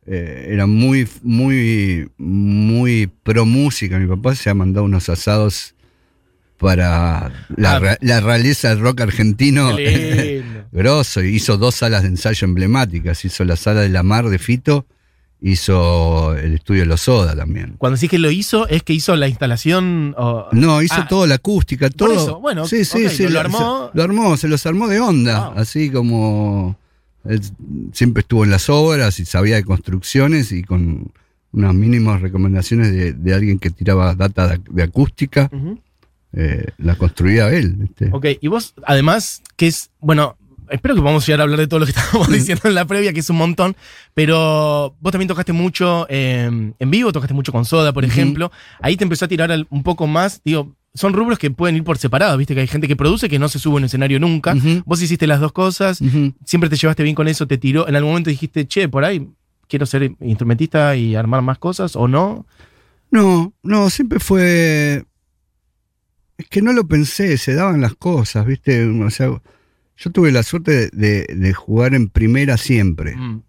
eh, 0.09 0.47
era 0.51 0.65
muy, 0.67 1.07
muy, 1.23 2.09
muy 2.17 3.09
pro 3.23 3.45
música. 3.45 3.97
Mi 3.99 4.07
papá 4.07 4.35
se 4.35 4.49
ha 4.49 4.53
mandado 4.53 4.85
unos 4.85 5.09
asados 5.09 5.75
para 6.57 7.31
la, 7.55 7.75
Ah. 7.77 7.97
la 8.01 8.19
realeza 8.21 8.69
del 8.69 8.79
rock 8.79 9.01
argentino. 9.01 9.71
Grosso, 10.71 11.21
hizo 11.23 11.57
dos 11.57 11.75
salas 11.75 12.03
de 12.03 12.09
ensayo 12.09 12.45
emblemáticas. 12.45 13.23
Hizo 13.25 13.43
la 13.45 13.55
sala 13.55 13.81
de 13.81 13.89
la 13.89 14.03
mar 14.03 14.29
de 14.29 14.39
Fito, 14.39 14.85
hizo 15.41 16.35
el 16.35 16.55
estudio 16.55 16.81
de 16.81 16.87
los 16.87 17.01
Soda 17.01 17.35
también. 17.35 17.75
Cuando 17.77 17.95
decís 17.95 18.09
que 18.09 18.19
lo 18.19 18.31
hizo, 18.31 18.67
es 18.67 18.83
que 18.83 18.93
hizo 18.93 19.15
la 19.15 19.27
instalación. 19.27 20.15
o- 20.17 20.47
No, 20.51 20.81
hizo 20.81 20.95
Ah, 20.97 21.07
todo 21.07 21.27
la 21.27 21.35
acústica, 21.35 21.89
todo. 21.89 22.13
eso, 22.13 22.39
bueno, 22.39 22.67
sí, 22.67 22.83
sí, 22.85 23.07
sí. 23.09 23.23
lo 23.23 23.29
lo- 23.31 23.39
armó. 23.41 23.89
se- 23.91 23.97
lo 23.97 24.03
armó, 24.03 24.37
se 24.37 24.47
los 24.47 24.65
armó 24.65 24.87
de 24.87 24.99
onda. 24.99 25.49
Wow. 25.49 25.59
Así 25.59 25.89
como. 25.91 26.77
él 27.25 27.41
siempre 27.91 28.21
estuvo 28.21 28.45
en 28.45 28.51
las 28.51 28.69
obras 28.69 29.19
y 29.19 29.25
sabía 29.25 29.55
de 29.57 29.63
construcciones 29.65 30.53
y 30.53 30.63
con 30.63 31.11
unas 31.51 31.73
mínimas 31.73 32.21
recomendaciones 32.21 32.91
de, 32.93 33.11
de 33.13 33.33
alguien 33.33 33.59
que 33.59 33.69
tiraba 33.69 34.15
data 34.15 34.47
de, 34.47 34.61
de 34.69 34.83
acústica, 34.83 35.49
eh, 36.33 36.67
la 36.77 36.95
construía 36.95 37.49
él. 37.51 37.73
¿viste? 37.73 38.09
Ok, 38.13 38.25
y 38.39 38.47
vos, 38.47 38.73
además, 38.85 39.41
que 39.57 39.67
es. 39.67 39.89
Bueno, 39.99 40.37
espero 40.69 40.95
que 40.95 41.01
podamos 41.01 41.25
llegar 41.25 41.41
a 41.41 41.43
hablar 41.43 41.59
de 41.59 41.67
todo 41.67 41.79
lo 41.79 41.85
que 41.85 41.91
estábamos 41.97 42.29
diciendo 42.29 42.63
en 42.65 42.75
la 42.75 42.85
previa, 42.85 43.13
que 43.13 43.19
es 43.19 43.29
un 43.29 43.37
montón. 43.37 43.75
Pero 44.13 44.95
vos 44.99 45.11
también 45.11 45.27
tocaste 45.27 45.53
mucho 45.53 46.05
eh, 46.09 46.73
en 46.77 46.91
vivo, 46.91 47.11
tocaste 47.11 47.33
mucho 47.33 47.51
con 47.51 47.65
Soda, 47.65 47.93
por 47.93 48.05
ejemplo. 48.05 48.51
Ahí 48.81 48.97
te 48.97 49.03
empezó 49.03 49.25
a 49.25 49.27
tirar 49.27 49.51
un 49.69 49.83
poco 49.83 50.07
más. 50.07 50.41
Digo, 50.43 50.75
son 50.93 51.13
rubros 51.13 51.37
que 51.37 51.51
pueden 51.51 51.75
ir 51.75 51.83
por 51.83 51.97
separado, 51.97 52.37
viste 52.37 52.55
que 52.55 52.61
hay 52.61 52.67
gente 52.67 52.87
que 52.87 52.95
produce 52.95 53.29
que 53.29 53.37
no 53.37 53.49
se 53.49 53.59
sube 53.59 53.75
a 53.75 53.77
un 53.77 53.83
escenario 53.85 54.19
nunca. 54.19 54.55
Vos 54.85 55.01
hiciste 55.01 55.27
las 55.27 55.39
dos 55.39 55.51
cosas. 55.51 55.99
Siempre 56.45 56.69
te 56.69 56.75
llevaste 56.75 57.03
bien 57.03 57.15
con 57.15 57.27
eso, 57.27 57.47
te 57.47 57.57
tiró. 57.57 57.87
En 57.87 57.95
algún 57.95 58.11
momento 58.11 58.29
dijiste, 58.29 58.67
che, 58.67 58.89
por 58.89 59.05
ahí 59.05 59.27
quiero 59.67 59.85
ser 59.85 60.15
instrumentista 60.21 60.95
y 60.95 61.15
armar 61.15 61.41
más 61.41 61.59
cosas, 61.59 61.95
o 61.95 62.07
no. 62.07 62.45
No, 63.11 63.53
no, 63.63 63.89
siempre 63.89 64.19
fue. 64.19 65.05
Es 66.37 66.47
que 66.49 66.61
no 66.61 66.73
lo 66.73 66.87
pensé, 66.87 67.37
se 67.37 67.55
daban 67.55 67.81
las 67.81 67.95
cosas, 67.95 68.45
¿viste? 68.45 68.85
O 68.85 69.09
sea, 69.09 69.41
yo 69.97 70.11
tuve 70.11 70.31
la 70.31 70.43
suerte 70.43 70.89
de, 70.93 71.53
jugar 71.53 71.95
en 71.95 72.07
primera 72.09 72.57
siempre. 72.57 73.15
Mm, 73.15 73.41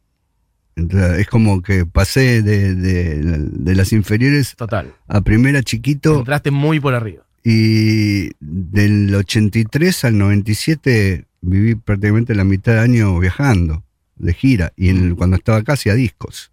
Entonces, 0.77 1.19
es 1.21 1.27
como 1.29 1.61
que 1.63 1.85
pasé 1.87 2.43
de, 2.43 2.75
de- 2.75 3.21
de 3.23 3.75
las 3.75 3.93
inferiores 3.93 4.55
total. 4.57 4.95
a 5.09 5.21
primera 5.21 5.63
chiquito 5.63 6.19
Entraste 6.21 6.51
muy 6.51 6.79
por 6.81 6.95
arriba. 6.95 7.25
y 7.45 8.31
del 8.41 9.15
83 9.15 10.05
al 10.05 10.17
97 10.19 11.25
viví 11.41 11.75
prácticamente 11.75 12.35
la 12.35 12.45
mitad 12.45 12.73
del 12.73 12.83
año 12.83 13.19
viajando, 13.19 13.85
de 14.17 14.35
gira, 14.35 14.73
y 14.77 14.89
en 14.89 14.99
el- 15.05 15.15
cuando 15.17 15.37
estaba 15.37 15.59
acá 15.59 15.73
hacía 15.75 15.95
discos. 15.95 16.51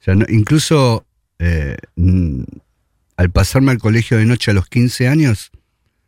O 0.00 0.02
sea, 0.04 0.14
no- 0.14 0.26
incluso 0.28 1.04
eh, 1.38 1.76
al 3.16 3.30
pasarme 3.30 3.72
al 3.72 3.78
colegio 3.78 4.16
de 4.18 4.24
noche 4.26 4.50
a 4.50 4.54
los 4.54 4.66
15 4.68 5.08
años, 5.08 5.50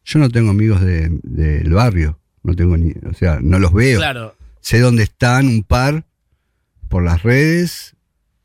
yo 0.04 0.18
no 0.20 0.28
tengo 0.30 0.50
amigos 0.50 0.80
de- 0.80 1.18
del 1.22 1.72
barrio, 1.72 2.18
no 2.48 2.56
tengo 2.56 2.76
ni, 2.76 2.90
o 3.08 3.14
sea, 3.14 3.38
no 3.40 3.58
los 3.58 3.72
veo. 3.72 3.98
Claro. 3.98 4.34
Sé 4.60 4.80
dónde 4.80 5.04
están 5.04 5.46
un 5.46 5.62
par 5.62 6.04
por 6.88 7.02
las 7.04 7.22
redes 7.22 7.94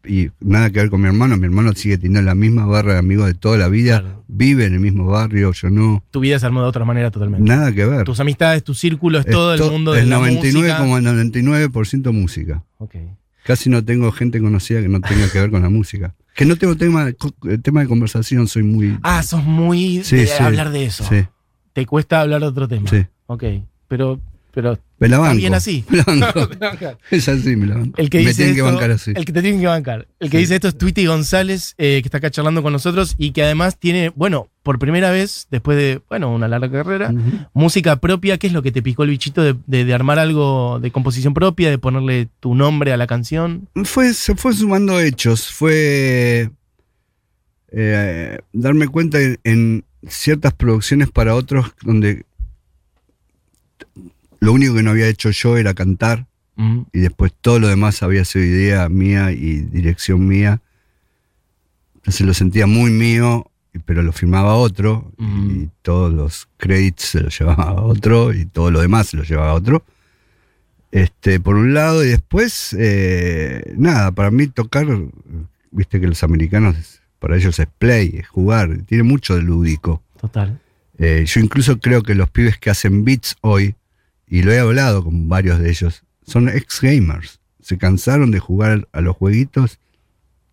y 0.05 0.29
nada 0.41 0.69
que 0.69 0.79
ver 0.79 0.89
con 0.89 1.01
mi 1.01 1.07
hermano. 1.07 1.37
Mi 1.37 1.45
hermano 1.45 1.71
sigue 1.73 1.97
teniendo 1.97 2.21
la 2.21 2.35
misma 2.35 2.65
barra 2.65 2.93
de 2.93 2.99
amigos 2.99 3.25
de 3.27 3.33
toda 3.33 3.57
la 3.57 3.69
vida, 3.69 4.01
Claro. 4.01 4.23
vive 4.27 4.65
en 4.65 4.73
el 4.73 4.79
mismo 4.81 5.05
barrio, 5.07 5.51
yo 5.53 5.69
no. 5.69 6.03
Tu 6.11 6.19
vida 6.19 6.37
se 6.39 6.45
armó 6.45 6.61
de 6.61 6.67
otra 6.67 6.83
manera 6.85 7.09
totalmente. 7.09 7.47
Nada 7.47 7.71
que 7.71 7.85
ver. 7.85 8.03
Tus 8.03 8.19
amistades, 8.19 8.63
tu 8.63 8.73
círculo, 8.73 9.19
es 9.19 9.25
Es 9.25 9.31
todo 9.31 9.53
el 9.53 9.71
mundo 9.71 9.93
de 9.93 10.01
es 10.01 10.07
la 10.07 10.17
99 10.17 10.67
música. 10.67 10.77
como 10.79 10.97
el 10.97 11.05
99% 11.05 12.11
música. 12.11 12.63
Ok. 12.79 12.95
Casi 13.45 13.69
no 13.69 13.83
tengo 13.83 14.11
gente 14.11 14.39
conocida 14.39 14.81
que 14.81 14.87
no 14.89 15.01
tenga 15.01 15.29
que 15.29 15.39
ver 15.39 15.49
con 15.51 15.61
la 15.63 15.69
música. 15.69 16.13
Que 16.35 16.45
no 16.45 16.55
tengo 16.55 16.75
tema 16.75 17.09
eh, 17.09 17.57
tema 17.61 17.81
de 17.81 17.87
conversación, 17.87 18.47
soy 18.47 18.63
muy... 18.63 18.97
Ah, 19.03 19.21
sos 19.23 19.43
muy 19.43 20.01
Sí, 20.03 20.15
de 20.17 20.27
sí. 20.27 20.41
hablar 20.43 20.71
de 20.71 20.85
eso. 20.85 21.03
Sí, 21.09 21.25
Te 21.73 21.85
cuesta 21.85 22.21
hablar 22.21 22.41
de 22.41 22.47
otro 22.47 22.67
tema. 22.67 22.89
Sí. 22.89 23.05
Ok. 23.27 23.43
Pero, 23.93 24.19
pero 24.55 24.79
me 24.97 25.07
la 25.07 25.19
banco. 25.19 25.37
bien 25.37 25.53
así. 25.53 25.85
Me 25.89 25.97
la 25.97 26.03
banco. 26.05 26.49
es 27.11 27.27
así, 27.29 27.55
me 27.55 27.67
la 27.67 27.75
banco. 27.75 27.93
El 28.01 28.09
que 28.09 28.17
me 28.19 28.23
dice 28.25 28.37
tienen 28.37 28.55
que 28.55 28.61
bancar 28.63 28.89
así. 28.89 29.11
El 29.15 29.23
que 29.25 29.31
te 29.33 29.41
tienen 29.43 29.61
que 29.61 29.67
bancar. 29.67 30.07
El 30.19 30.31
que 30.31 30.37
Sí. 30.37 30.41
dice 30.43 30.55
esto 30.55 30.67
es 30.67 30.77
Tweety 30.77 31.05
González, 31.05 31.75
eh, 31.77 31.99
que 32.01 32.07
está 32.07 32.17
acá 32.17 32.31
charlando 32.31 32.63
con 32.63 32.73
nosotros 32.73 33.13
y 33.19 33.31
que 33.31 33.43
además 33.43 33.77
tiene, 33.77 34.09
bueno, 34.15 34.47
por 34.63 34.79
primera 34.79 35.11
vez, 35.11 35.47
después 35.51 35.77
de, 35.77 36.01
bueno, 36.09 36.33
una 36.33 36.47
larga 36.47 36.71
carrera, 36.71 37.13
música 37.53 37.97
propia. 37.97 38.37
¿Qué 38.39 38.47
es 38.47 38.53
lo 38.53 38.63
que 38.63 38.71
te 38.71 38.81
picó 38.81 39.03
el 39.03 39.09
bichito 39.11 39.43
de, 39.43 39.55
de- 39.67 39.85
de 39.85 39.93
armar 39.93 40.17
algo 40.17 40.79
de 40.81 40.89
composición 40.91 41.33
propia, 41.35 41.69
de 41.69 41.77
ponerle 41.77 42.29
tu 42.39 42.55
nombre 42.55 42.93
a 42.93 42.97
la 42.97 43.05
canción? 43.05 43.67
fue, 43.83 44.13
se 44.13 44.35
fue 44.35 44.53
sumando 44.53 44.99
hechos, 44.99 45.51
fue 45.51 46.49
eh, 47.71 48.39
darme 48.53 48.87
cuenta 48.87 49.19
en, 49.21 49.39
en 49.43 49.85
ciertas 50.07 50.53
producciones 50.53 51.09
para 51.11 51.35
otros 51.35 51.73
donde 51.83 52.25
lo 54.39 54.53
único 54.53 54.75
que 54.75 54.83
no 54.83 54.91
había 54.91 55.07
hecho 55.07 55.29
yo 55.31 55.57
era 55.57 55.73
cantar 55.73 56.25
Mm, 56.55 56.81
y 56.93 56.99
después 56.99 57.33
todo 57.41 57.57
lo 57.59 57.67
demás 57.67 58.03
había 58.03 58.23
sido 58.25 58.45
idea 58.45 58.87
mía 58.87 59.31
y 59.31 59.61
dirección 59.61 60.27
mía. 60.27 60.61
Entonces 61.95 62.27
lo 62.27 62.33
sentía 62.35 62.67
muy 62.67 62.91
mío, 62.91 63.49
pero 63.85 64.03
lo 64.03 64.11
firmaba 64.11 64.53
otro 64.53 65.11
Mm. 65.17 65.49
y 65.63 65.69
todos 65.81 66.13
los 66.13 66.47
créditos 66.57 67.05
se 67.07 67.21
los 67.21 67.39
llevaba 67.39 67.81
otro 67.81 68.33
y 68.33 68.45
todo 68.45 68.69
lo 68.69 68.81
demás 68.81 69.07
se 69.07 69.17
los 69.17 69.27
llevaba 69.27 69.53
otro. 69.53 69.83
Este, 70.91 71.39
por 71.39 71.55
un 71.55 71.73
lado, 71.73 72.05
y 72.05 72.09
después, 72.09 72.75
eh, 72.77 73.73
nada, 73.75 74.11
para 74.11 74.29
mí 74.29 74.45
tocar, 74.45 74.85
viste 75.71 75.99
que 75.99 76.05
los 76.05 76.21
americanos, 76.23 77.01
para 77.17 77.35
ellos 77.35 77.57
es 77.57 77.67
play, 77.79 78.17
es 78.19 78.27
jugar, 78.27 78.77
tiene 78.85 79.01
mucho 79.03 79.33
de 79.35 79.41
lúdico. 79.41 80.03
total. 80.21 80.59
Eh, 80.97 81.25
yo 81.27 81.39
incluso 81.41 81.79
creo 81.79 82.03
que 82.03 82.15
los 82.15 82.29
pibes 82.29 82.57
que 82.57 82.69
hacen 82.69 83.03
beats 83.03 83.35
hoy, 83.41 83.75
y 84.27 84.43
lo 84.43 84.51
he 84.51 84.59
hablado 84.59 85.03
con 85.03 85.27
varios 85.29 85.59
de 85.59 85.69
ellos, 85.69 86.03
son 86.25 86.49
ex 86.49 86.81
gamers. 86.81 87.39
Se 87.61 87.77
cansaron 87.77 88.31
de 88.31 88.39
jugar 88.39 88.87
a 88.91 89.01
los 89.01 89.15
jueguitos, 89.15 89.79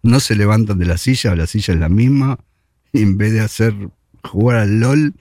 no 0.02 0.20
se 0.20 0.34
levantan 0.34 0.78
de 0.78 0.86
la 0.86 0.96
silla, 0.96 1.34
la 1.34 1.46
silla 1.46 1.74
es 1.74 1.80
la 1.80 1.88
misma, 1.88 2.38
y 2.92 3.02
en 3.02 3.18
vez 3.18 3.32
de 3.32 3.40
hacer 3.40 3.74
jugar 4.22 4.58
al 4.58 4.80
LOL, 4.80 5.14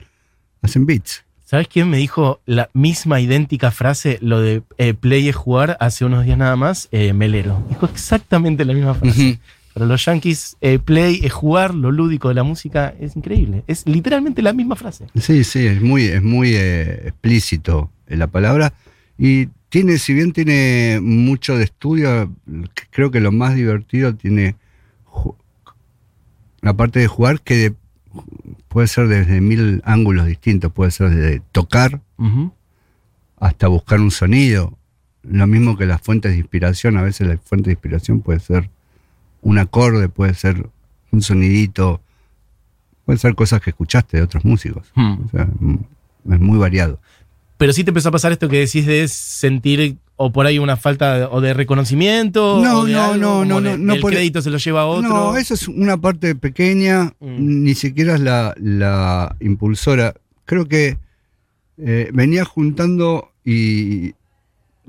hacen 0.61 0.85
beats. 0.85 1.23
¿Sabes 1.45 1.67
quién 1.67 1.89
me 1.89 1.97
dijo 1.97 2.41
la 2.45 2.69
misma 2.73 3.19
idéntica 3.21 3.71
frase, 3.71 4.19
lo 4.21 4.39
de 4.39 4.61
eh, 4.77 4.93
play 4.93 5.29
es 5.29 5.35
jugar, 5.35 5.77
hace 5.79 6.05
unos 6.05 6.23
días 6.23 6.38
nada 6.38 6.55
más? 6.55 6.89
Eh, 6.91 7.11
Melero. 7.13 7.65
Dijo 7.69 7.88
exactamente 7.88 8.65
la 8.65 8.73
misma 8.73 8.93
frase. 8.93 9.39
Para 9.73 9.85
los 9.85 10.03
yankees, 10.05 10.57
eh, 10.61 10.79
play 10.79 11.21
es 11.23 11.31
jugar, 11.31 11.73
lo 11.75 11.91
lúdico 11.91 12.27
de 12.29 12.33
la 12.35 12.43
música 12.43 12.93
es 12.99 13.15
increíble. 13.15 13.63
Es 13.67 13.85
literalmente 13.88 14.41
la 14.41 14.51
misma 14.53 14.75
frase. 14.75 15.07
Sí, 15.19 15.43
sí, 15.43 15.67
es 15.67 15.81
muy, 15.81 16.03
es 16.05 16.23
muy 16.23 16.53
eh, 16.55 17.07
explícito 17.07 17.91
en 18.07 18.19
la 18.19 18.27
palabra. 18.27 18.73
Y 19.17 19.47
tiene, 19.69 19.97
si 19.99 20.13
bien 20.13 20.33
tiene 20.33 20.99
mucho 21.01 21.55
de 21.57 21.65
estudio, 21.65 22.33
creo 22.89 23.11
que 23.11 23.19
lo 23.19 23.31
más 23.31 23.55
divertido 23.55 24.15
tiene 24.15 24.55
la 26.61 26.73
parte 26.73 26.99
de 26.99 27.07
jugar 27.07 27.41
que 27.41 27.55
de- 27.55 27.73
puede 28.67 28.88
ser 28.88 29.07
desde 29.07 29.39
mil 29.41 29.81
ángulos 29.85 30.25
distintos, 30.25 30.71
puede 30.73 30.91
ser 30.91 31.09
desde 31.11 31.41
tocar 31.51 32.01
hasta 33.39 33.67
buscar 33.67 33.99
un 34.01 34.11
sonido. 34.11 34.77
Lo 35.23 35.47
mismo 35.47 35.77
que 35.77 35.85
las 35.85 36.01
fuentes 36.01 36.31
de 36.31 36.38
inspiración, 36.39 36.97
a 36.97 37.01
veces 37.03 37.27
la 37.27 37.38
fuente 37.38 37.69
de 37.69 37.73
inspiración 37.73 38.21
puede 38.21 38.39
ser 38.39 38.69
un 39.41 39.58
acorde, 39.58 40.10
puede 40.10 40.34
ser 40.34 40.69
un 41.12 41.22
sonidito, 41.22 42.01
puede 43.05 43.19
ser 43.19 43.36
cosas 43.36 43.62
que 43.62 43.69
escuchaste 43.72 44.17
de 44.17 44.24
otros 44.24 44.46
músicos. 44.46 44.88
Hmm. 44.96 45.17
O 45.25 45.29
sea, 45.29 45.48
mm, 45.60 45.77
es 46.34 46.39
muy 46.39 46.58
variado. 46.58 47.00
Pero 47.58 47.74
sí 47.74 47.84
te 47.84 47.89
empezó 47.89 48.10
a 48.10 48.12
pasar 48.13 48.31
esto 48.31 48.48
que 48.48 48.60
decís 48.60 48.86
de 48.86 49.08
sentir 49.08 49.98
o 50.15 50.31
por 50.31 50.46
ahí 50.46 50.60
una 50.60 50.77
falta 50.77 51.17
de, 51.19 51.25
o 51.25 51.41
de 51.41 51.53
reconocimiento. 51.53 52.62
No, 52.63 52.79
o 52.81 52.86
de 52.86 52.93
no, 52.93 53.03
algo, 53.03 53.17
no, 53.17 53.46
no, 53.46 53.60
no, 53.62 53.77
no 53.77 53.93
El 53.96 54.00
por- 54.01 54.12
crédito 54.12 54.41
se 54.41 54.50
lo 54.50 54.58
lleva 54.58 54.81
a 54.81 54.86
otro. 54.86 55.10
No, 55.10 55.36
eso 55.38 55.53
es 55.53 55.67
una 55.67 55.98
parte 55.98 56.36
pequeña, 56.36 57.13
Mm. 57.19 57.63
ni 57.63 57.75
siquiera 57.75 58.15
es 58.15 58.22
la, 58.22 58.53
la 58.58 59.36
impulsora. 59.39 60.13
Creo 60.46 60.67
que 60.67 60.98
eh, 61.77 62.10
venía 62.13 62.43
juntando 62.46 63.31
y 63.46 64.13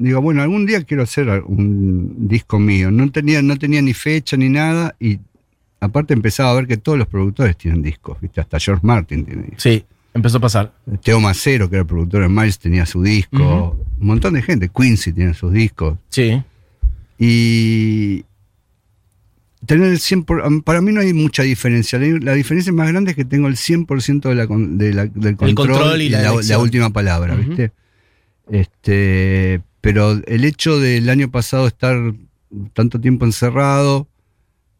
digo, 0.01 0.21
bueno, 0.21 0.43
algún 0.43 0.67
día 0.67 0.83
quiero 0.83 1.03
hacer 1.03 1.29
un 1.47 2.29
disco 2.29 2.59
mío. 2.59 2.91
No 2.91 3.11
tenía, 3.11 3.43
no 3.43 3.57
tenía 3.57 3.83
ni 3.83 3.95
fecha 3.95 4.37
ni 4.37 4.49
nada 4.49 4.95
y 4.99 5.19
aparte 5.79 6.15
empezaba 6.15 6.51
a 6.51 6.55
ver 6.55 6.67
que 6.67 6.77
todos 6.77 6.99
los 6.99 7.07
productores 7.07 7.57
tienen 7.57 7.83
discos, 7.83 8.21
¿viste? 8.21 8.41
Hasta 8.41 8.59
George 8.59 8.87
Martin 8.87 9.25
tiene 9.25 9.43
discos. 9.43 9.63
Sí, 9.63 9.85
empezó 10.15 10.39
a 10.39 10.41
pasar. 10.41 10.73
Teo 11.03 11.21
Macero, 11.21 11.69
que 11.69 11.77
era 11.77 11.83
el 11.83 11.87
productor 11.87 12.23
de 12.23 12.29
Miles, 12.29 12.59
tenía 12.59 12.87
su 12.87 13.03
disco. 13.03 13.77
Un 14.01 14.07
montón 14.07 14.35
de 14.35 14.43
gente. 14.43 14.71
Quincy 14.75 15.13
tiene 15.13 15.35
sus 15.35 15.53
discos. 15.53 15.99
Sí. 16.09 16.43
Y, 17.19 18.25
tener 19.67 19.91
el 19.91 19.99
100%, 19.99 20.65
para 20.65 20.81
mí 20.81 20.93
no 20.93 21.01
hay 21.01 21.13
mucha 21.13 21.43
diferencia. 21.43 21.99
La, 21.99 22.33
diferencia 22.33 22.73
más 22.73 22.89
grande 22.89 23.11
es 23.11 23.17
que 23.17 23.27
tengo 23.27 23.49
el 23.49 23.57
100% 23.57 24.29
de 24.29 24.35
la, 24.35 24.47
de 24.47 24.95
la- 24.95 25.07
del 25.07 25.37
control, 25.37 25.55
control 25.55 26.03
y 26.03 26.09
la 26.09 26.59
última 26.59 26.91
palabra. 26.91 27.35
¿viste? 27.35 27.73
Este, 28.51 29.61
pero 29.81 30.13
el 30.27 30.45
hecho 30.45 30.79
del 30.79 31.09
año 31.09 31.31
pasado 31.31 31.67
estar 31.67 31.97
tanto 32.73 33.01
tiempo 33.01 33.25
encerrado 33.25 34.07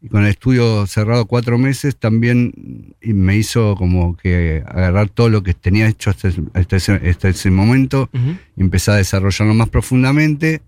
y 0.01 0.07
con 0.09 0.23
el 0.23 0.29
estudio 0.29 0.85
cerrado 0.87 1.25
cuatro 1.25 1.57
meses 1.57 1.95
también 1.95 2.95
me 3.01 3.37
hizo 3.37 3.75
como 3.75 4.17
que 4.17 4.63
agarrar 4.67 5.09
todo 5.09 5.29
lo 5.29 5.43
que 5.43 5.53
tenía 5.53 5.87
hecho 5.87 6.09
hasta, 6.09 6.27
ese- 6.29 6.43
hasta 6.53 6.75
ese, 6.75 6.93
hasta 7.09 7.29
ese 7.29 7.51
momento 7.51 8.09
y 8.57 8.61
empecé 8.61 8.91
a 8.91 8.95
desarrollarlo 8.95 9.53
más 9.53 9.69
profundamente. 9.69 10.61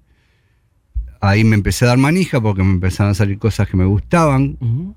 Ahí 1.20 1.44
me 1.44 1.56
empecé 1.56 1.86
a 1.86 1.90
dar 1.90 1.98
manija 1.98 2.42
porque 2.42 2.64
me 2.64 2.72
empezaron 2.72 3.12
a 3.12 3.16
salir 3.16 3.38
cosas 3.40 3.68
que 3.68 3.78
me 3.78 3.86
gustaban. 3.86 4.58
Ujú. 4.60 4.96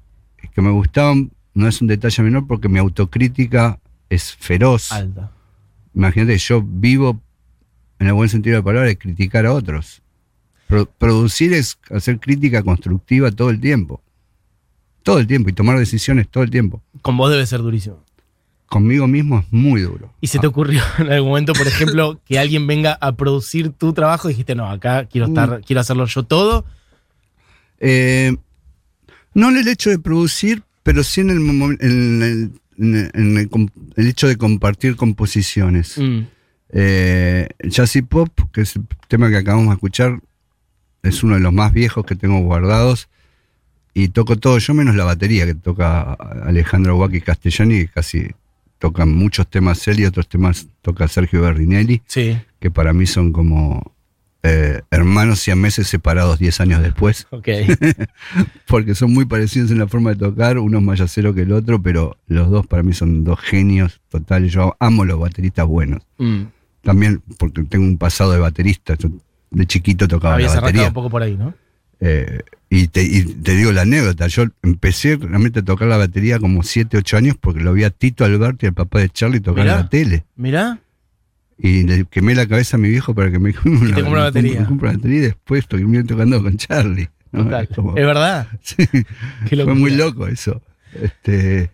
Que 0.52 0.60
me 0.62 0.70
gustaban 0.70 1.30
no 1.54 1.68
es 1.68 1.80
un 1.80 1.88
detalle 1.88 2.22
menor 2.22 2.46
porque 2.46 2.68
mi 2.68 2.78
autocrítica 2.78 3.78
es 4.10 4.34
feroz. 4.34 4.92
Alta. 4.92 5.32
Imagínate, 5.94 6.36
yo 6.38 6.62
vivo, 6.62 7.20
en 7.98 8.06
el 8.06 8.12
buen 8.12 8.28
sentido 8.28 8.54
de 8.54 8.60
la 8.60 8.64
palabra, 8.64 8.88
de 8.88 8.98
criticar 8.98 9.46
a 9.46 9.52
otros. 9.52 10.02
Pro- 10.68 10.86
producir 10.86 11.52
es 11.52 11.78
hacer 11.90 12.18
crítica 12.20 12.62
constructiva 12.62 13.30
todo 13.30 13.50
el 13.50 13.60
tiempo. 13.60 14.02
Todo 15.02 15.18
el 15.20 15.26
tiempo 15.26 15.48
y 15.50 15.52
tomar 15.52 15.78
decisiones 15.78 16.28
todo 16.28 16.42
el 16.42 16.50
tiempo. 16.50 16.82
Con 17.02 17.16
vos 17.16 17.30
debe 17.30 17.46
ser 17.46 17.60
durísimo. 17.60 18.02
Conmigo 18.68 19.06
mismo 19.06 19.38
es 19.38 19.46
muy 19.52 19.80
duro. 19.82 20.12
¿Y 20.20 20.26
se 20.26 20.40
te 20.40 20.46
ocurrió 20.48 20.82
en 20.98 21.12
algún 21.12 21.28
momento, 21.28 21.52
por 21.52 21.68
ejemplo, 21.68 22.20
que 22.26 22.38
alguien 22.40 22.66
venga 22.66 22.98
a 23.00 23.12
producir 23.12 23.70
tu 23.70 23.92
trabajo 23.92 24.28
y 24.28 24.32
dijiste, 24.32 24.56
no, 24.56 24.68
acá 24.68 25.04
quiero 25.06 25.28
estar, 25.28 25.60
quiero 25.64 25.80
hacerlo 25.80 26.06
yo 26.06 26.24
todo? 26.24 26.64
Eh, 27.78 28.36
no 29.34 29.50
en 29.50 29.58
el 29.58 29.68
hecho 29.68 29.90
de 29.90 29.98
producir, 29.98 30.62
pero 30.82 31.04
sí 31.04 31.20
en 31.20 31.30
el, 31.30 31.36
en 31.38 32.22
el, 32.22 32.50
en 32.78 32.94
el- 32.96 33.10
en 33.14 33.36
el 33.38 33.48
com- 33.48 33.68
el 33.96 34.08
hecho 34.08 34.26
de 34.26 34.36
compartir 34.36 34.96
composiciones. 34.96 35.96
Mm. 35.98 36.20
Eh, 36.70 37.48
Jazz 37.64 37.96
y 37.96 38.02
Pop, 38.02 38.28
que 38.52 38.62
es 38.62 38.76
el 38.76 38.86
tema 39.08 39.28
que 39.28 39.36
acabamos 39.36 39.68
de 39.68 39.74
escuchar, 39.74 40.20
es 41.02 41.22
uno 41.22 41.34
de 41.34 41.40
los 41.40 41.52
más 41.52 41.72
viejos 41.72 42.04
que 42.04 42.16
tengo 42.16 42.40
guardados. 42.40 43.08
Y 43.94 44.08
toco 44.08 44.36
todo 44.36 44.58
yo 44.58 44.74
menos 44.74 44.94
la 44.94 45.04
batería 45.04 45.46
que 45.46 45.54
toca 45.54 46.12
Alejandro 46.12 46.96
Waki 46.96 47.22
Castellani, 47.22 47.78
que 47.78 47.88
casi 47.88 48.28
tocan 48.78 49.14
muchos 49.14 49.48
temas 49.48 49.86
él 49.88 50.00
y 50.00 50.04
otros 50.04 50.28
temas 50.28 50.68
toca 50.82 51.08
Sergio 51.08 51.40
Berrinelli, 51.40 52.02
Sí, 52.06 52.38
que 52.60 52.70
para 52.70 52.92
mí 52.92 53.06
son 53.06 53.32
como 53.32 53.96
eh, 54.42 54.82
hermanos 54.90 55.48
y 55.48 55.54
meses 55.54 55.88
separados 55.88 56.38
10 56.38 56.60
años 56.60 56.82
después 56.82 57.26
porque 58.66 58.94
son 58.94 59.12
muy 59.12 59.24
parecidos 59.24 59.70
en 59.70 59.78
la 59.78 59.88
forma 59.88 60.10
de 60.10 60.16
tocar, 60.16 60.58
uno 60.58 60.78
es 60.78 60.84
más 60.84 60.98
yacero 60.98 61.34
que 61.34 61.42
el 61.42 61.52
otro, 61.52 61.82
pero 61.82 62.16
los 62.26 62.50
dos 62.50 62.66
para 62.66 62.82
mí 62.82 62.92
son 62.92 63.24
dos 63.24 63.40
genios 63.40 64.00
totales. 64.08 64.52
Yo 64.52 64.76
amo 64.78 65.04
los 65.04 65.18
bateristas 65.18 65.66
buenos. 65.66 66.02
Mm. 66.18 66.42
También 66.86 67.22
porque 67.38 67.62
tengo 67.64 67.84
un 67.84 67.98
pasado 67.98 68.32
de 68.32 68.38
baterista. 68.38 68.94
Yo 68.94 69.10
de 69.50 69.66
chiquito 69.66 70.08
tocaba 70.08 70.34
Habías 70.34 70.54
la 70.54 70.60
batería. 70.60 70.88
un 70.88 70.94
poco 70.94 71.10
por 71.10 71.22
ahí, 71.22 71.36
¿no? 71.36 71.54
Eh, 72.00 72.40
y, 72.68 72.88
te, 72.88 73.02
y 73.02 73.24
te 73.24 73.54
digo 73.56 73.72
la 73.72 73.82
anécdota. 73.82 74.26
Yo 74.26 74.44
empecé 74.62 75.16
realmente 75.16 75.60
a 75.60 75.62
tocar 75.64 75.88
la 75.88 75.96
batería 75.96 76.38
como 76.38 76.62
7, 76.62 76.96
8 76.98 77.16
años 77.16 77.36
porque 77.40 77.60
lo 77.60 77.72
vi 77.72 77.84
a 77.84 77.90
Tito 77.90 78.24
Alberti, 78.24 78.66
el 78.66 78.74
papá 78.74 79.00
de 79.00 79.08
Charlie, 79.10 79.40
tocar 79.40 79.64
Mirá. 79.64 79.74
en 79.76 79.80
la 79.82 79.88
tele. 79.88 80.24
Mirá. 80.36 80.78
Y 81.58 81.84
le 81.84 82.04
quemé 82.04 82.34
la 82.34 82.46
cabeza 82.46 82.76
a 82.76 82.80
mi 82.80 82.88
viejo 82.90 83.14
para 83.14 83.30
que 83.30 83.38
me 83.38 83.52
compre 83.54 83.92
te 83.92 84.02
una 84.02 84.24
batería. 84.24 84.60
me 84.60 84.66
compre 84.66 84.88
una 84.90 84.96
batería 84.98 85.18
y 85.18 85.22
después 85.22 85.66
terminé 85.66 86.04
tocando 86.04 86.42
con 86.42 86.56
Charlie. 86.56 87.08
¿no? 87.32 87.44
Total. 87.44 87.64
Es 87.70 87.76
como- 87.76 87.96
Es 87.96 88.04
verdad. 88.06 88.46
Sí. 88.62 88.86
Fue 89.48 89.74
muy 89.74 89.90
loco 89.92 90.26
eso. 90.28 90.60
Este, 91.00 91.70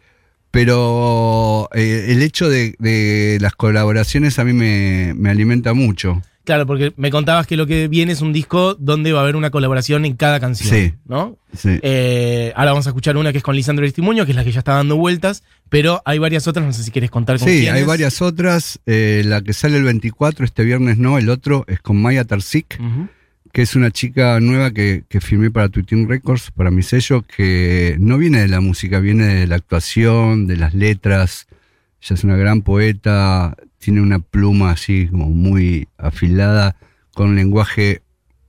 pero 0.53 1.69
eh, 1.75 2.07
el 2.11 2.23
hecho 2.23 2.49
de, 2.49 2.77
de 2.79 3.39
las 3.41 3.53
colaboraciones 3.55 4.39
a 4.39 4.45
mí 4.45 4.53
me, 4.53 5.13
me 5.17 5.31
alimenta 5.31 5.75
mucho. 5.75 6.23
Claro, 6.45 6.67
porque 6.67 6.93
me 6.97 7.11
contabas 7.11 7.47
que 7.47 7.57
lo 7.57 7.67
que 7.69 7.87
viene 7.87 8.13
es 8.13 8.21
un 8.21 8.33
disco 8.33 8.75
donde 8.75 9.13
va 9.13 9.21
a 9.21 9.23
haber 9.23 9.37
una 9.37 9.51
colaboración 9.51 10.05
en 10.05 10.17
cada 10.17 10.41
canción. 10.41 10.71
Sí. 10.75 10.93
¿No? 11.07 11.37
Sí. 11.57 11.79
Eh, 11.83 12.53
ahora 12.57 12.73
vamos 12.73 12.87
a 12.87 12.91
escuchar 12.91 13.17
una 13.17 13.31
que 13.31 13.39
es 13.39 13.45
con 13.45 13.55
Lisandro 13.55 13.85
Testimonio, 13.87 14.25
que 14.25 14.33
es 14.33 14.37
la 14.37 14.43
que 14.45 14.51
ya 14.53 14.59
está 14.59 14.75
dando 14.75 14.97
vueltas, 14.97 15.45
pero 15.69 16.03
hay 16.05 16.19
varias 16.19 16.47
otras, 16.49 16.67
no 16.67 16.73
sé 16.73 16.83
si 16.83 16.91
quieres 16.91 17.11
contar 17.13 17.39
con 17.39 17.47
Sí, 17.49 17.55
quiénes. 17.61 17.75
hay 17.75 17.85
varias 17.85 18.21
otras. 18.23 18.81
eh, 18.87 19.23
la 19.25 19.41
que 19.43 19.53
sale 19.53 19.77
el 19.77 19.85
24, 19.85 20.45
este 20.45 20.65
viernes 20.65 20.99
no, 20.99 21.17
el 21.19 21.29
otro 21.31 21.65
es 21.69 21.81
con 21.81 22.03
Maya 22.03 22.25
Tarsik, 22.25 22.77
Ujú. 22.81 23.09
Que 23.53 23.63
es 23.63 23.77
una 23.77 23.91
chica 23.91 24.41
nueva 24.41 24.71
que, 24.71 25.05
que 25.09 25.21
firmé 25.21 25.51
para 25.51 25.69
Twitin 25.69 26.09
Records, 26.09 26.51
para 26.51 26.71
mi 26.71 26.83
sello, 26.83 27.23
que 27.23 27.97
no 28.01 28.17
viene 28.17 28.41
de 28.41 28.49
la 28.49 28.61
música, 28.61 28.99
viene 28.99 29.27
de 29.27 29.47
la 29.47 29.57
actuación, 29.57 30.47
de 30.47 30.57
las 30.57 30.73
letras. 30.73 31.47
Ella 32.01 32.15
es 32.15 32.25
una 32.25 32.37
gran 32.37 32.63
poeta, 32.63 33.55
tiene 33.79 34.01
una 34.01 34.21
pluma 34.21 34.71
así 34.71 35.07
como 35.09 35.29
muy 35.29 35.89
afilada, 35.99 36.77
con 37.13 37.31
un 37.31 37.37
lenguaje 37.37 38.01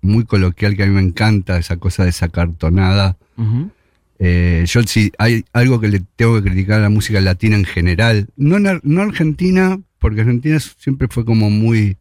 muy 0.01 0.23
coloquial 0.23 0.77
que 0.77 0.83
a 0.83 0.85
mí 0.85 0.93
me 0.93 1.01
encanta, 1.01 1.57
esa 1.57 1.77
cosa 1.77 2.05
desacartonada. 2.05 3.17
Ujú. 3.37 3.71
Eh, 4.19 4.63
yo 4.67 4.83
si 4.83 5.11
hay 5.17 5.43
algo 5.51 5.81
que 5.81 5.89
le 5.89 6.01
tengo 6.15 6.35
que 6.35 6.49
criticar 6.49 6.79
a 6.79 6.83
la 6.83 6.89
música 6.89 7.19
latina 7.19 7.57
en 7.57 7.65
general, 7.65 8.29
no, 8.37 8.55
en 8.55 8.79
no 8.83 9.01
Argentina, 9.01 9.79
porque 9.99 10.21
Argentina 10.21 10.59
siempre 10.59 11.09
fue 11.09 11.25
como 11.25 11.49
muy 11.49 11.97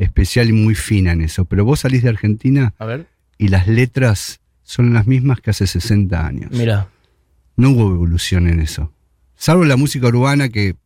especial 0.00 0.48
y 0.48 0.52
muy 0.52 0.74
fina 0.74 1.12
en 1.12 1.20
eso, 1.22 1.44
pero 1.44 1.64
vos 1.64 1.80
salís 1.80 2.02
de 2.02 2.08
Argentina 2.08 2.74
A 2.78 2.86
ver, 2.86 3.06
y 3.38 3.48
las 3.48 3.66
letras 3.68 4.40
son 4.62 4.92
las 4.94 5.06
mismas 5.06 5.40
que 5.40 5.50
hace 5.50 5.66
60 5.66 6.26
años. 6.26 6.50
mira. 6.52 6.88
No 7.56 7.70
hubo 7.70 7.90
evolución 7.94 8.46
en 8.48 8.60
eso. 8.60 8.92
Salvo 9.36 9.64
la 9.64 9.76
música 9.76 10.06
urbana 10.06 10.48
que 10.48 10.76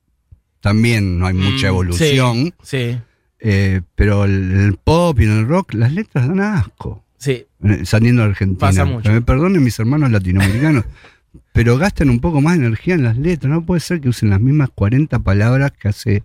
también 0.61 1.19
no 1.19 1.27
hay 1.27 1.35
mucha 1.35 1.67
Mm, 1.67 1.71
evolución, 1.75 2.55
Sí, 2.63 2.99
eh, 3.39 3.81
pero 3.95 4.25
el, 4.25 4.51
el 4.53 4.77
pop 4.77 5.21
y 5.21 5.25
el 5.25 5.47
rock, 5.47 5.75
las 5.75 5.93
letras 5.93 6.27
dan 6.27 6.41
asco. 6.41 7.05
sí. 7.19 7.47
eh, 7.63 7.83
saliendo 7.85 8.23
de 8.23 8.29
Argentina. 8.31 8.59
Pasa 8.59 8.85
mucho. 8.85 9.13
Me 9.13 9.21
perdonen 9.23 9.63
mis 9.63 9.79
hermanos 9.79 10.11
latinoamericanos, 10.11 10.85
pero 11.53 11.77
gastan 11.79 12.11
un 12.11 12.21
poco 12.21 12.41
más 12.41 12.59
de 12.59 12.67
energía 12.67 12.95
en 12.95 13.05
las 13.05 13.17
letras. 13.19 13.53
No 13.53 13.65
puede 13.65 13.81
ser 13.81 14.01
que 14.01 14.09
usen 14.09 14.31
las 14.31 14.41
mismas 14.41 14.71
40 14.75 15.19
palabras 15.21 15.71
que 15.73 15.89
hace 15.89 16.23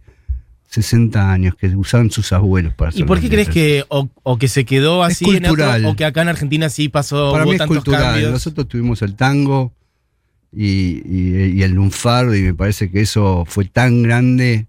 60 0.70 1.32
años, 1.32 1.56
que 1.56 1.68
usaban 1.76 2.12
sus 2.12 2.32
abuelos 2.32 2.74
para 2.76 2.90
hacer 2.90 3.02
¿Y 3.02 3.04
por 3.06 3.20
qué 3.20 3.28
crees 3.30 3.50
que 3.50 3.84
o, 3.90 4.08
o 4.22 4.38
que 4.38 4.48
se 4.48 4.66
quedó 4.66 5.04
Es 5.06 5.14
así 5.16 5.26
en 5.36 5.46
otro, 5.48 5.66
o 5.90 5.96
que 5.96 6.06
acá 6.06 6.22
en 6.22 6.28
Argentina 6.30 6.70
sí 6.70 6.90
pasó 6.90 7.32
Para 7.32 7.44
hubo 7.44 7.50
mí 7.52 7.56
es 7.56 7.60
tantos 7.60 7.78
cultural. 7.78 8.04
cambios? 8.04 8.32
Nosotros 8.32 8.68
tuvimos 8.68 9.02
el 9.02 9.16
tango 9.16 9.74
y, 10.52 11.02
y- 11.06 11.54
y 11.58 11.64
el 11.64 11.72
lunfardo 11.72 12.36
y 12.36 12.42
me 12.44 12.54
parece 12.54 12.90
que 12.92 13.02
eso 13.02 13.46
fue 13.48 13.66
tan 13.66 14.04
grande 14.04 14.68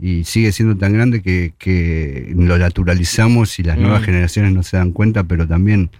y 0.00 0.24
sigue 0.24 0.52
siendo 0.52 0.76
tan 0.76 0.92
grande 0.92 1.22
que, 1.22 1.54
que 1.58 2.32
lo 2.36 2.56
naturalizamos 2.58 3.58
y 3.58 3.62
las 3.64 3.78
Mm. 3.78 3.82
nuevas 3.82 4.04
generaciones 4.04 4.52
no 4.52 4.62
se 4.62 4.76
dan 4.76 4.92
cuenta, 4.92 5.24
pero 5.24 5.46
también 5.48 5.90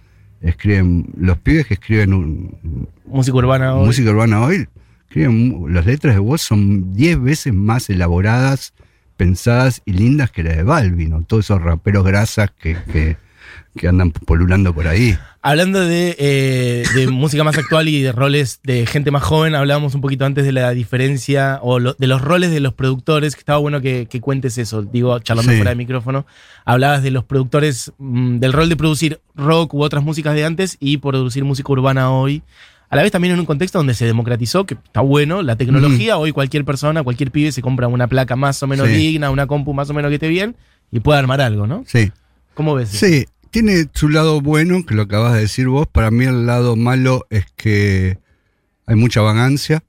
escriben, 0.41 1.07
los 1.17 1.37
pibes 1.39 1.65
que 1.67 1.73
escriben 1.73 2.13
un, 2.13 2.87
Música 3.05 3.35
urbana 3.37 3.75
hoy. 3.75 3.85
música 3.87 4.11
urbana 4.11 4.41
hoy, 4.41 4.67
escriben, 5.07 5.65
las 5.73 5.85
letras 5.85 6.13
de 6.13 6.19
voz 6.19 6.41
son 6.43 6.93
10 6.93 7.21
veces 7.21 7.53
más 7.53 7.89
elaboradas, 7.89 8.73
pensadas 9.17 9.81
y 9.85 9.93
lindas 9.93 10.31
que 10.31 10.43
las 10.43 10.55
de 10.55 10.63
Balvin, 10.63 11.25
todos 11.25 11.45
esos 11.45 11.61
raperos 11.61 12.05
grasas 12.05 12.51
que, 12.51 12.77
que, 12.91 13.17
que 13.75 13.87
andan 13.87 14.11
polulando 14.11 14.73
por 14.73 14.87
ahí. 14.87 15.17
Hablando 15.41 15.79
de, 15.79 16.15
eh, 16.19 16.83
de 16.93 17.07
música 17.07 17.43
más 17.43 17.57
actual 17.57 17.87
y 17.87 18.01
de 18.01 18.11
roles 18.11 18.59
de 18.63 18.85
gente 18.85 19.11
más 19.11 19.23
joven, 19.23 19.55
hablábamos 19.55 19.95
un 19.95 20.01
poquito 20.01 20.25
antes 20.25 20.43
de 20.45 20.51
la 20.51 20.71
diferencia 20.71 21.59
o 21.61 21.79
lo- 21.79 21.93
de 21.97 22.07
los 22.07 22.21
roles 22.21 22.51
de 22.51 22.59
los 22.59 22.73
productores, 22.73 23.33
que 23.35 23.39
estaba 23.39 23.57
bueno 23.59 23.79
que, 23.79 24.07
que 24.09 24.19
cuentes 24.19 24.57
eso, 24.57 24.81
digo, 24.81 25.17
charlando 25.19 25.51
Sí. 25.51 25.57
fuera 25.57 25.69
de 25.71 25.75
micrófono. 25.77 26.25
Hablabas 26.65 27.01
de 27.01 27.11
los 27.11 27.23
productores, 27.23 27.93
mm, 27.97 28.39
del 28.39 28.51
rol 28.53 28.67
de 28.69 28.75
producir 28.75 29.21
rock 29.35 29.73
u 29.73 29.83
otras 29.83 30.03
músicas 30.03 30.33
de 30.35 30.43
antes 30.43 30.75
y 30.81 30.97
producir 30.97 31.45
música 31.45 31.71
urbana 31.71 32.11
hoy. 32.11 32.41
A 32.89 32.95
la 32.95 33.03
vez 33.03 33.11
también 33.11 33.33
en 33.33 33.39
un 33.39 33.45
contexto 33.45 33.79
donde 33.79 33.93
se 33.93 34.05
democratizó, 34.05 34.65
que 34.65 34.75
está 34.75 35.01
bueno, 35.01 35.41
la 35.41 35.55
tecnología, 35.57 36.17
hoy 36.17 36.31
cualquier 36.31 36.63
persona, 36.63 37.03
cualquier 37.03 37.31
pibe 37.31 37.51
se 37.51 37.61
compra 37.61 37.87
una 37.89 38.07
placa 38.07 38.35
más 38.37 38.63
o 38.63 38.67
menos 38.67 38.87
Sí. 38.87 38.93
digna, 38.93 39.29
una 39.29 39.45
compu 39.45 39.73
más 39.73 39.89
o 39.89 39.93
menos 39.93 40.09
que 40.09 40.15
esté 40.15 40.29
bien 40.29 40.55
y 40.91 41.01
puede 41.01 41.19
armar 41.19 41.41
algo, 41.41 41.67
¿no? 41.67 41.83
Sí. 41.85 42.11
¿Cómo 42.53 42.75
ves? 42.75 42.93
eso? 42.93 43.05
Sí, 43.05 43.25
tiene 43.51 43.87
su 43.93 44.07
lado 44.09 44.39
bueno, 44.39 44.85
que 44.85 44.95
lo 44.95 45.01
acabas 45.01 45.33
de 45.33 45.41
decir 45.41 45.67
vos. 45.67 45.85
Para 45.87 46.11
mí 46.11 46.23
el 46.25 46.45
lado 46.45 46.75
malo 46.77 47.25
es 47.29 47.45
que 47.57 48.17
hay 48.85 48.95
mucha 48.95 49.19
vagancia. 49.21 49.83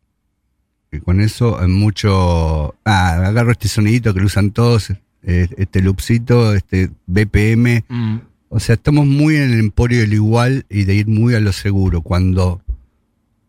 Y 0.91 0.99
con 1.01 1.21
eso 1.21 1.61
hay 1.61 1.69
mucho... 1.69 2.75
Ah, 2.85 3.27
agarro 3.27 3.53
este 3.53 3.69
sonidito 3.69 4.13
que 4.15 4.21
lo 4.21 4.27
usan 4.27 4.51
todos, 4.53 4.91
eh, 5.23 5.49
este 5.57 5.83
loopcito, 5.83 6.55
este 6.55 6.91
BPM. 7.07 7.85
Mm, 7.89 8.17
O 8.49 8.59
sea, 8.59 8.75
estamos 8.77 9.07
muy 9.07 9.37
en 9.37 9.53
el 9.53 9.59
emporio 9.61 10.01
del 10.01 10.15
igual 10.15 10.65
y 10.71 10.85
de 10.85 10.95
ir 10.95 11.07
muy 11.07 11.35
a 11.35 11.41
lo 11.41 11.53
seguro, 11.53 12.01
cuando 12.01 12.63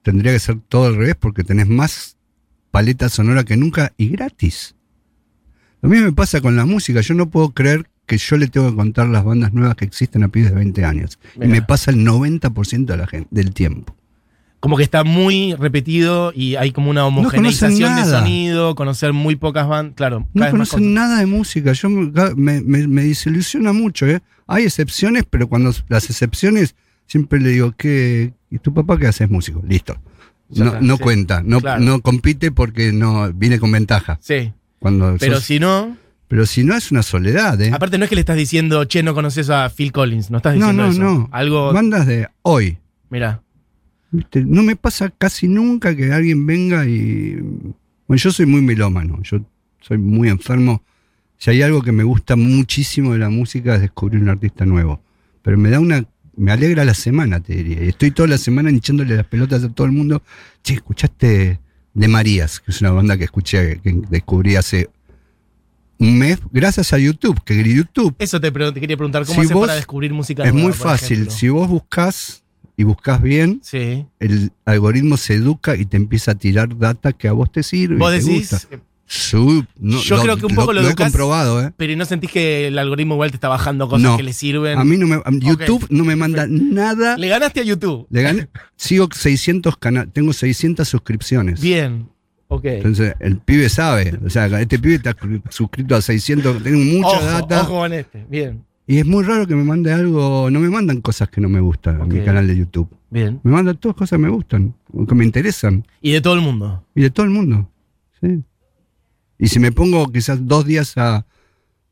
tendría 0.09 0.31
que 0.33 0.39
ser 0.39 0.57
todo 0.67 0.85
al 0.87 0.95
revés 0.95 1.15
porque 1.19 1.43
tenés 1.43 1.67
más 1.67 2.17
paleta 2.71 3.09
sonora 3.09 3.43
que 3.43 3.57
nunca 3.57 3.93
y 3.97 4.09
gratis. 4.09 4.75
Lo 5.81 5.89
mismo 5.89 6.05
me 6.07 6.13
pasa 6.13 6.41
con 6.41 6.55
la 6.55 6.65
música, 6.65 7.01
yo 7.01 7.13
no 7.13 7.29
puedo 7.29 7.51
creer 7.51 7.87
que 8.05 8.17
yo 8.17 8.37
le 8.37 8.47
tengo 8.47 8.69
que 8.69 8.75
contar 8.75 9.07
las 9.07 9.23
bandas 9.23 9.53
nuevas 9.53 9.75
que 9.75 9.85
existen 9.85 10.23
a 10.23 10.29
pibes 10.29 10.49
de 10.49 10.55
20 10.55 10.83
años. 10.83 11.19
Y 11.41 11.47
me 11.47 11.61
pasa 11.61 11.91
el 11.91 11.97
90% 12.05 12.85
de 12.85 12.97
la 12.97 13.07
gente, 13.07 13.27
del 13.31 13.53
tiempo. 13.53 13.95
como 14.59 14.75
que 14.75 14.83
está 14.83 15.05
muy 15.05 15.53
repetido 15.53 16.33
y 16.35 16.55
hay 16.57 16.71
como 16.73 16.89
una 16.89 17.05
homogeneización 17.05 17.95
de 17.95 18.01
nada. 18.01 18.19
sonido, 18.19 18.75
conocer 18.75 19.13
muy 19.13 19.37
pocas 19.37 19.67
bandas, 19.69 19.93
claro. 19.95 20.27
No 20.33 20.49
conocen 20.51 20.93
nada 20.93 21.19
de 21.19 21.27
música. 21.27 21.71
Yo 21.71 21.89
me, 21.89 22.11
me, 22.35 22.59
me- 22.61 22.87
me 22.87 23.03
desilusiona 23.05 23.71
mucho, 23.71 24.05
¿eh? 24.05 24.19
Hay 24.47 24.63
excepciones, 24.65 25.23
pero 25.29 25.47
cuando 25.47 25.71
las 25.87 26.09
excepciones, 26.09 26.75
siempre 27.09 27.39
le 27.41 27.49
digo, 27.49 27.73
¿qué? 27.75 28.31
¿Y 28.49 28.59
tu 28.59 28.73
papá 28.73 28.97
qué 28.97 29.07
hace? 29.07 29.25
Es 29.25 29.29
músico. 29.29 29.61
Listo. 29.67 29.97
No, 30.51 30.79
no 30.79 30.95
sí. 30.97 31.03
cuenta, 31.03 31.43
no, 31.43 31.59
Claro. 31.61 31.81
no 31.83 32.01
compite 32.01 32.51
porque 32.51 32.91
no 32.93 33.31
viene 33.33 33.59
con 33.59 33.71
ventaja. 33.71 34.17
Sí, 34.21 34.53
Cuando 34.79 35.15
pero 35.19 35.35
sos- 35.35 35.43
si 35.43 35.59
no, 35.59 35.95
pero 36.27 36.45
si 36.45 36.63
no 36.63 36.75
es 36.75 36.91
una 36.91 37.03
soledad, 37.03 37.59
¿eh? 37.61 37.71
aparte 37.73 37.97
no 37.97 38.05
es 38.05 38.09
que 38.09 38.15
le 38.15 38.21
estás 38.21 38.37
diciendo, 38.37 38.85
che, 38.85 39.03
no 39.03 39.13
conoces 39.13 39.49
a 39.49 39.69
Phil 39.69 39.91
Collins, 39.91 40.31
no 40.31 40.37
estás 40.37 40.55
No, 40.55 40.67
diciendo 40.67 40.83
no, 40.85 40.89
eso. 40.91 41.01
no. 41.01 41.29
Algo, 41.31 41.73
Bandas 41.73 42.07
de 42.07 42.29
hoy. 42.43 42.77
mira, 43.09 43.41
¿viste? 44.11 44.43
No 44.43 44.63
me 44.63 44.75
pasa 44.75 45.11
casi 45.15 45.47
nunca 45.47 45.95
que 45.95 46.11
alguien 46.13 46.45
venga 46.47 46.85
y. 46.87 47.35
Bueno, 48.07 48.17
yo 48.19 48.31
soy 48.31 48.47
muy 48.47 48.61
melómano, 48.63 49.19
yo 49.21 49.41
soy 49.81 49.99
muy 49.99 50.29
enfermo. 50.29 50.81
Si 51.37 51.51
hay 51.51 51.61
algo 51.61 51.83
que 51.83 51.91
me 51.91 52.03
gusta 52.03 52.35
muchísimo 52.35 53.13
de 53.13 53.19
la 53.19 53.29
música 53.29 53.75
es 53.75 53.81
descubrir 53.81 54.19
un 54.21 54.29
artista 54.29 54.65
nuevo. 54.65 54.99
Pero 55.43 55.57
me 55.59 55.69
da 55.69 55.79
una. 55.79 56.03
Me 56.39 56.51
alegra 56.53 56.85
la 56.85 56.93
semana, 56.93 57.39
te 57.41 57.53
diría. 57.55 57.83
Y 57.83 57.89
estoy 57.89 58.11
toda 58.11 58.29
la 58.29 58.37
semana 58.37 58.69
hinchándole 58.71 59.15
las 59.15 59.25
pelotas 59.25 59.63
a 59.63 59.69
todo 59.69 59.85
el 59.85 59.91
mundo. 59.93 60.21
Che, 60.63 60.75
¿escuchaste 60.75 61.59
de 61.93 62.07
Marías? 62.07 62.59
Que 62.61 62.71
es 62.71 62.79
una 62.81 62.91
banda 62.91 63.17
que 63.17 63.25
escuché, 63.25 63.79
que 63.81 63.93
descubrí 64.09 64.55
hace 64.55 64.89
un 65.97 66.17
mes, 66.17 66.39
gracias 66.51 66.93
a 66.93 66.97
YouTube. 66.97 67.41
Que 67.43 67.61
YouTube 67.61 68.15
eso 68.19 68.39
te, 68.39 68.53
quería 68.53 68.95
preguntar, 68.95 69.23
¿cómo 69.25 69.35
Si 69.35 69.41
haces 69.41 69.53
vos- 69.53 69.67
para 69.67 69.75
descubrir 69.75 70.13
música 70.13 70.43
es 70.45 70.53
nueva, 70.53 70.67
muy 70.69 70.73
fácil. 70.73 71.13
ejemplo? 71.17 71.35
Si 71.35 71.49
vos 71.49 71.67
buscas 71.67 72.43
y 72.77 72.83
buscas 72.85 73.21
bien, 73.21 73.59
Sí. 73.61 74.05
el 74.19 74.51
algoritmo 74.63 75.17
se 75.17 75.33
educa 75.33 75.75
y 75.75 75.85
te 75.85 75.97
empieza 75.97 76.31
a 76.31 76.35
tirar 76.35 76.77
data 76.77 77.11
que 77.11 77.27
a 77.27 77.33
vos 77.33 77.51
te 77.51 77.63
sirve. 77.63 77.97
Vos 77.97 78.15
y 78.15 78.19
te 78.19 78.23
decís, 78.31 78.51
gusta. 78.51 78.79
Su- 79.11 79.65
no, 79.79 79.99
Yo 80.03 80.21
creo 80.21 80.37
que 80.37 80.45
un 80.45 80.53
poco 80.53 80.71
lo 80.71 80.81
he 80.81 80.83
educás- 80.83 81.07
comprobado, 81.07 81.63
¿eh? 81.63 81.73
pero 81.75 81.95
¿no 81.95 82.05
sentís 82.05 82.29
que 82.29 82.67
el 82.67 82.77
algoritmo 82.77 83.15
igual 83.15 83.31
te 83.31 83.37
está 83.37 83.47
bajando 83.47 83.89
cosas 83.89 84.03
No. 84.03 84.17
que 84.17 84.21
le 84.21 84.33
sirven? 84.33 84.77
A 84.77 84.83
mí 84.83 84.97
no 84.97 85.07
me. 85.07 85.15
a- 85.15 85.23
YouTube 85.31 85.87
no 85.89 86.05
me 86.05 86.15
manda 86.15 86.45
nada. 86.47 87.17
Le 87.17 87.27
ganaste 87.27 87.61
a 87.61 87.63
YouTube. 87.63 88.05
Le 88.11 88.21
gané. 88.21 88.49
Sigo 88.75 89.09
600 89.11 89.77
canales. 89.77 90.13
Tengo 90.13 90.31
600 90.31 90.87
suscripciones. 90.87 91.59
Bien, 91.59 92.07
ok. 92.49 92.65
Entonces, 92.65 93.15
el 93.19 93.37
pibe 93.39 93.67
sabe. 93.69 94.19
O 94.23 94.29
sea, 94.29 94.45
este 94.61 94.77
pibe 94.77 94.93
está 94.95 95.15
suscrito 95.49 95.95
a 95.95 96.01
600. 96.03 96.61
Tengo 96.61 96.77
mucha 96.77 97.07
ojo, 97.17 97.25
data. 97.25 97.61
ojo 97.63 97.79
con 97.79 97.93
este. 97.93 98.27
Bien, 98.29 98.63
Y 98.85 98.99
es 98.99 99.07
muy 99.07 99.23
raro 99.23 99.47
que 99.47 99.55
me 99.55 99.63
mande 99.63 99.91
algo. 99.91 100.51
No 100.51 100.59
me 100.59 100.69
mandan 100.69 101.01
cosas 101.01 101.29
que 101.29 101.41
no 101.41 101.49
me 101.49 101.59
gustan 101.61 101.99
en 101.99 102.07
mi 102.09 102.23
canal 102.23 102.45
de 102.45 102.55
YouTube. 102.55 102.87
bien. 103.09 103.39
Me 103.43 103.51
mandan 103.51 103.75
todas 103.77 103.95
cosas 103.97 104.17
que 104.17 104.21
me 104.23 104.29
gustan. 104.29 104.75
Que 105.07 105.15
me 105.15 105.25
interesan. 105.25 105.83
Y 105.99 106.11
de 106.11 106.21
todo 106.21 106.35
el 106.35 106.41
mundo. 106.41 106.83
Y 106.93 107.01
de 107.01 107.09
todo 107.09 107.25
el 107.25 107.31
mundo. 107.31 107.67
Sí. 108.21 108.43
Y 109.39 109.47
si 109.47 109.59
me 109.59 109.71
pongo 109.71 110.11
quizás 110.11 110.45
dos 110.45 110.65
días 110.65 110.93
a, 110.97 111.25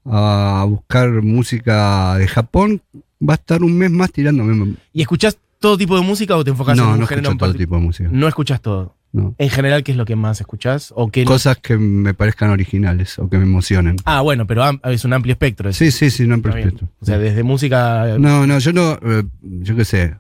a 0.06 0.66
buscar 0.68 1.10
música 1.24 2.16
de 2.18 2.28
Japón, 2.28 2.82
va 3.22 3.34
a 3.34 3.38
estar 3.38 3.64
un 3.64 3.78
mes 3.78 3.90
más 3.90 4.12
tirándome. 4.12 4.76
¿Y 4.94 5.02
escuchás 5.02 5.38
todo 5.60 5.78
tipo 5.78 5.96
de 5.96 6.02
música 6.06 6.36
o 6.36 6.44
te 6.44 6.52
enfocás 6.52 6.78
en 6.78 6.84
No, 6.84 6.94
un 6.94 7.00
no 7.00 7.08
género 7.08 7.30
escucho 7.30 7.46
en 7.46 7.52
todo 7.52 7.58
tipo 7.58 7.76
de 7.76 7.82
música. 7.82 8.10
No 8.12 8.28
escuchás 8.28 8.62
todo. 8.62 8.96
No. 9.14 9.34
En 9.38 9.50
general, 9.50 9.84
¿qué 9.84 9.94
es 9.94 9.98
lo 9.98 10.04
que 10.06 10.18
más 10.18 10.42
escuchás? 10.42 10.92
¿O 10.96 11.10
qué 11.10 11.24
no? 11.24 11.32
Cosas 11.32 11.58
que 11.58 11.78
me 11.78 12.14
parezcan 12.14 12.50
originales 12.52 13.18
o 13.18 13.30
que 13.30 13.38
me 13.38 13.44
emocionen. 13.46 13.96
Ah, 14.04 14.20
bueno, 14.22 14.46
pero 14.46 14.64
es 14.84 15.06
un 15.06 15.14
amplio 15.14 15.32
espectro. 15.32 15.70
eso. 15.70 15.80
Sí, 15.80 15.92
sí, 15.92 16.10
sí, 16.12 16.28
no 16.28 16.36
Está 16.36 16.50
bien. 16.54 16.66
respeto. 16.66 16.92
O 17.00 17.06
sea, 17.06 17.18
desde 17.18 17.42
música. 17.44 18.18
No, 18.20 18.46
no, 18.46 18.60
yo 18.60 18.74
no, 18.74 19.00
eh, 19.02 19.24
yo 19.42 19.76
qué 19.78 19.86
sé. 19.86 20.16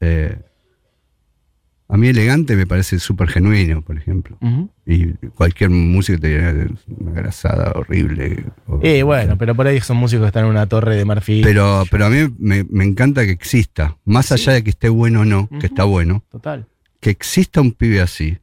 eh, 0.00 0.38
a 1.92 1.96
mí 1.96 2.08
elegante 2.08 2.54
me 2.56 2.66
parece 2.66 2.98
súper 2.98 3.28
genuino, 3.28 3.82
por 3.82 3.96
ejemplo. 3.98 4.38
Y 4.86 5.08
cualquier 5.34 5.70
música 5.70 6.18
te 6.18 6.28
dirá 6.28 6.50
"Es 6.50 6.70
una 6.86 7.12
grasada 7.12 7.72
horrible. 7.74 8.44
o- 8.66 8.78
Eh, 8.82 9.02
bueno, 9.02 9.36
pero 9.36 9.54
por 9.54 9.66
ahí 9.66 9.80
son 9.80 9.96
músicos 9.96 10.24
que 10.24 10.28
están 10.28 10.44
en 10.44 10.50
una 10.50 10.66
torre 10.66 10.96
de 10.96 11.04
marfil. 11.04 11.42
Pero, 11.42 11.84
pero 11.90 12.06
a 12.06 12.10
mí 12.10 12.32
me, 12.38 12.64
me 12.70 12.84
encanta 12.84 13.24
que 13.24 13.32
exista, 13.32 13.96
más 14.04 14.26
Sí. 14.26 14.34
allá 14.34 14.52
de 14.54 14.64
que 14.64 14.70
esté 14.70 14.88
bueno 14.88 15.20
o 15.22 15.24
no, 15.24 15.48
que 15.60 15.66
está 15.66 15.84
bueno, 15.84 16.22
Total. 16.30 16.66
que 17.00 17.10
exista 17.10 17.60
un 17.60 17.72
pibe 17.72 18.00
así, 18.00 18.38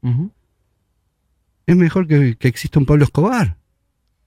es 1.65 1.75
mejor 1.75 2.07
que, 2.07 2.35
que 2.37 2.47
exista 2.47 2.79
un 2.79 2.85
Pablo 2.85 3.03
Escobar. 3.05 3.57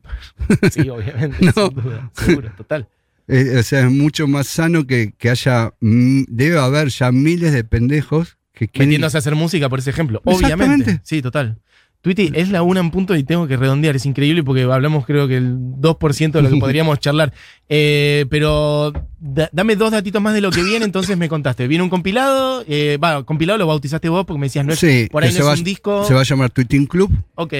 Sí, 0.73 0.89
obviamente. 0.89 1.37
No. 1.57 1.69
Sin 1.69 1.75
duda. 1.83 2.11
Seguro, 2.15 2.51
total. 2.57 2.89
Eh, 3.29 3.59
o 3.59 3.63
sea, 3.63 3.87
es 3.87 3.93
mucho 3.93 4.27
más 4.27 4.49
sano 4.49 4.87
que, 4.87 5.13
que 5.17 5.31
haya, 5.31 5.73
debe 5.81 6.59
haber 6.59 6.89
ya 6.89 7.13
miles 7.13 7.53
de 7.53 7.63
pendejos 7.63 8.37
que. 8.69 8.79
Metiéndose 8.81 9.17
a 9.17 9.21
hacer 9.21 9.35
música, 9.35 9.69
por 9.69 9.79
ese 9.79 9.91
ejemplo. 9.91 10.21
Obviamente. 10.25 11.01
Sí, 11.03 11.23
total. 11.23 11.59
Tweety, 12.03 12.31
es 12.35 12.49
la 12.49 12.63
una 12.63 12.81
en 12.81 12.91
punto 12.91 13.15
y 13.15 13.25
tengo 13.25 13.47
que 13.47 13.59
redondear. 13.59 13.95
Es 13.95 14.07
increíble 14.07 14.43
porque 14.43 14.63
hablamos, 14.63 15.05
creo 15.05 15.29
que 15.29 15.37
el 15.37 15.55
2% 15.59 16.33
de 16.33 16.41
lo 16.43 16.49
que 16.49 16.57
podríamos 16.61 16.99
charlar. 16.99 17.31
Eh, 17.69 18.25
pero 18.31 18.91
da- 19.19 19.51
dame 19.53 19.77
dos 19.77 19.91
datitos 19.91 20.23
más 20.23 20.33
de 20.33 20.41
lo 20.41 20.51
que 20.51 20.63
viene, 20.63 20.87
entonces 20.87 21.19
me 21.19 21.29
contaste. 21.29 21.69
Viene 21.69 21.85
un 21.85 21.91
compilado. 21.91 22.65
Eh, 22.67 22.97
va, 23.03 23.23
compilado 23.25 23.59
lo 23.59 23.67
bautizaste 23.67 24.09
vos 24.09 24.25
porque 24.25 24.41
me 24.41 24.47
decías, 24.47 24.65
no 24.65 24.73
es, 24.73 24.79
Sí, 24.79 25.09
por 25.13 25.23
ahí 25.25 25.33
no 25.35 25.41
es 25.41 25.47
va- 25.47 25.53
un 25.53 25.63
disco. 25.65 26.05
Se 26.05 26.15
va 26.15 26.21
a 26.21 26.25
llamar 26.25 26.49
Tweeting 26.49 26.87
Club. 26.87 27.13
Ok. 27.35 27.53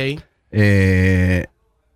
Eh, 0.53 1.47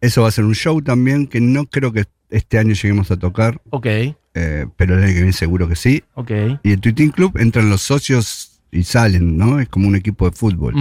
eso 0.00 0.22
va 0.22 0.28
a 0.28 0.30
ser 0.30 0.44
un 0.44 0.54
show 0.54 0.80
también 0.82 1.26
que 1.26 1.40
no 1.40 1.64
creo 1.66 1.92
que 1.92 2.04
este 2.30 2.58
año 2.58 2.74
lleguemos 2.74 3.10
a 3.10 3.16
tocar, 3.16 3.60
Ok, 3.70 3.86
eh, 3.86 4.66
pero 4.76 4.96
el 4.96 5.02
año 5.04 5.12
que 5.12 5.18
viene 5.18 5.32
seguro 5.32 5.68
que 5.68 5.76
sí. 5.76 6.02
ok. 6.14 6.30
Y 6.62 6.72
el 6.72 6.80
Tweeting 6.80 7.10
Club 7.10 7.36
entran 7.38 7.70
los 7.70 7.80
socios 7.82 8.53
y 8.74 8.84
salen, 8.84 9.38
¿no? 9.38 9.60
Es 9.60 9.68
como 9.68 9.88
un 9.88 9.96
equipo 9.96 10.28
de 10.28 10.36
fútbol. 10.36 10.74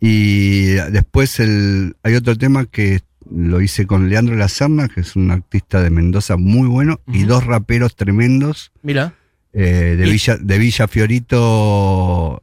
Y 0.00 0.66
después 0.92 1.40
el, 1.40 1.96
hay 2.02 2.14
otro 2.14 2.36
tema 2.36 2.66
que 2.66 3.00
lo 3.30 3.60
hice 3.60 3.86
con 3.86 4.08
Leandro 4.08 4.36
Lazarna, 4.36 4.88
que 4.88 5.00
es 5.00 5.16
un 5.16 5.30
artista 5.30 5.82
de 5.82 5.90
Mendoza 5.90 6.36
muy 6.36 6.68
bueno, 6.68 7.00
y 7.12 7.24
dos 7.24 7.44
raperos 7.44 7.96
tremendos 7.96 8.70
Mira. 8.82 9.14
eh, 9.52 9.96
de, 9.98 10.06
Y- 10.06 10.10
Villa, 10.12 10.36
de 10.36 10.58
Villa 10.58 10.86
Fiorito, 10.86 12.42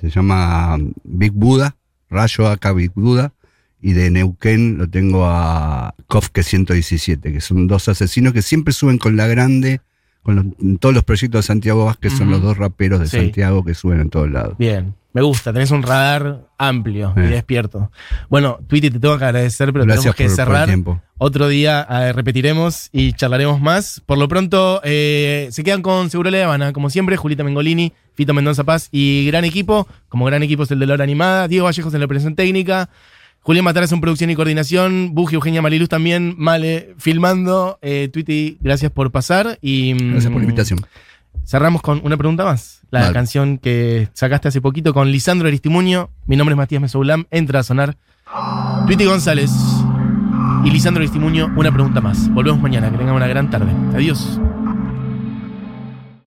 se 0.00 0.10
llama 0.10 0.78
Big 1.02 1.32
Buda, 1.32 1.76
Rayo 2.10 2.48
acá 2.48 2.72
Big 2.72 2.92
Buda, 2.94 3.32
y 3.80 3.94
de 3.94 4.10
Neuquén 4.10 4.78
lo 4.78 4.88
tengo 4.88 5.24
a 5.26 5.94
Kofke 6.06 6.42
117, 6.44 7.32
que 7.32 7.40
son 7.40 7.66
dos 7.66 7.88
asesinos 7.88 8.32
que 8.32 8.42
siempre 8.42 8.72
suben 8.72 8.98
con 8.98 9.16
la 9.16 9.26
grande, 9.26 9.80
con 10.22 10.36
los- 10.36 10.78
todos 10.80 10.94
los 10.94 11.04
proyectos 11.04 11.40
de 11.40 11.46
Santiago 11.46 11.84
Vázquez, 11.86 12.12
son 12.14 12.30
los 12.30 12.40
dos 12.42 12.56
raperos 12.56 13.00
de 13.00 13.06
Sí. 13.08 13.16
Santiago 13.18 13.64
que 13.64 13.74
suben 13.74 14.00
en 14.00 14.10
todos 14.10 14.30
lados. 14.30 14.56
Bien. 14.58 14.94
Me 15.14 15.20
gusta, 15.20 15.52
tenés 15.52 15.70
un 15.70 15.82
radar 15.82 16.46
amplio 16.56 17.12
y 17.18 17.20
Eh. 17.20 17.24
despierto. 17.24 17.90
Bueno, 18.30 18.58
Tweety, 18.66 18.88
te 18.90 18.98
tengo 18.98 19.18
que 19.18 19.26
agradecer, 19.26 19.70
pero 19.70 19.84
Gracias 19.84 20.14
tenemos 20.16 20.16
que 20.16 20.24
por, 20.24 20.34
cerrar. 20.56 20.68
Otro 21.18 21.48
día 21.48 21.86
eh, 21.90 22.12
repetiremos 22.14 22.88
y 22.92 23.12
charlaremos 23.12 23.60
más. 23.60 24.00
Por 24.06 24.16
lo 24.16 24.26
pronto, 24.26 24.80
eh, 24.84 25.48
se 25.50 25.62
quedan 25.64 25.82
con 25.82 26.08
Seguro 26.08 26.30
La 26.30 26.42
Habana. 26.44 26.72
Como 26.72 26.88
siempre, 26.88 27.18
Julita 27.18 27.44
Mengolini, 27.44 27.92
Fito 28.14 28.32
Mendoza 28.32 28.64
Paz 28.64 28.88
y 28.90 29.26
gran 29.26 29.44
equipo. 29.44 29.86
Como 30.08 30.24
gran 30.24 30.42
equipo 30.42 30.62
es 30.62 30.70
el 30.70 30.78
de 30.78 30.86
la 30.86 30.94
hora 30.94 31.04
animada. 31.04 31.46
Diego 31.46 31.66
Vallejos 31.66 31.92
en 31.92 32.00
la 32.00 32.06
operación 32.06 32.34
técnica. 32.34 32.88
Julián 33.42 33.64
Mataras 33.64 33.90
en 33.90 34.00
producción 34.00 34.30
y 34.30 34.36
coordinación. 34.36 35.10
Buji 35.14 35.34
Eugenia 35.34 35.62
Mariluz 35.62 35.88
también. 35.88 36.34
Male 36.38 36.94
filmando. 36.96 37.78
Eh, 37.82 38.08
Twitty, 38.12 38.58
gracias 38.60 38.92
por 38.92 39.10
pasar. 39.10 39.58
Y, 39.60 39.94
mm, 39.94 40.10
Gracias 40.12 40.32
por 40.32 40.40
la 40.40 40.44
invitación. 40.44 40.78
Cerramos 41.44 41.82
con 41.82 42.00
una 42.04 42.16
pregunta 42.16 42.44
más. 42.44 42.82
La 42.90 43.12
canción 43.12 43.58
que 43.58 44.08
sacaste 44.12 44.48
hace 44.48 44.60
poquito 44.60 44.94
con 44.94 45.10
Lisandro 45.10 45.48
Aristimuño. 45.48 46.10
Mi 46.26 46.36
nombre 46.36 46.52
es 46.52 46.56
Matías 46.58 46.82
Mesoulam. 46.82 47.24
Entra 47.30 47.60
a 47.60 47.62
sonar. 47.62 47.96
Twitty 48.86 49.06
González 49.06 49.50
y 50.64 50.70
Lisandro 50.70 51.00
Aristimuño. 51.00 51.52
Una 51.56 51.72
pregunta 51.72 52.00
más. 52.00 52.32
Volvemos 52.32 52.60
mañana. 52.60 52.92
Que 52.92 52.98
tengan 52.98 53.14
una 53.16 53.26
gran 53.26 53.50
tarde. 53.50 53.72
Adiós. 53.94 54.38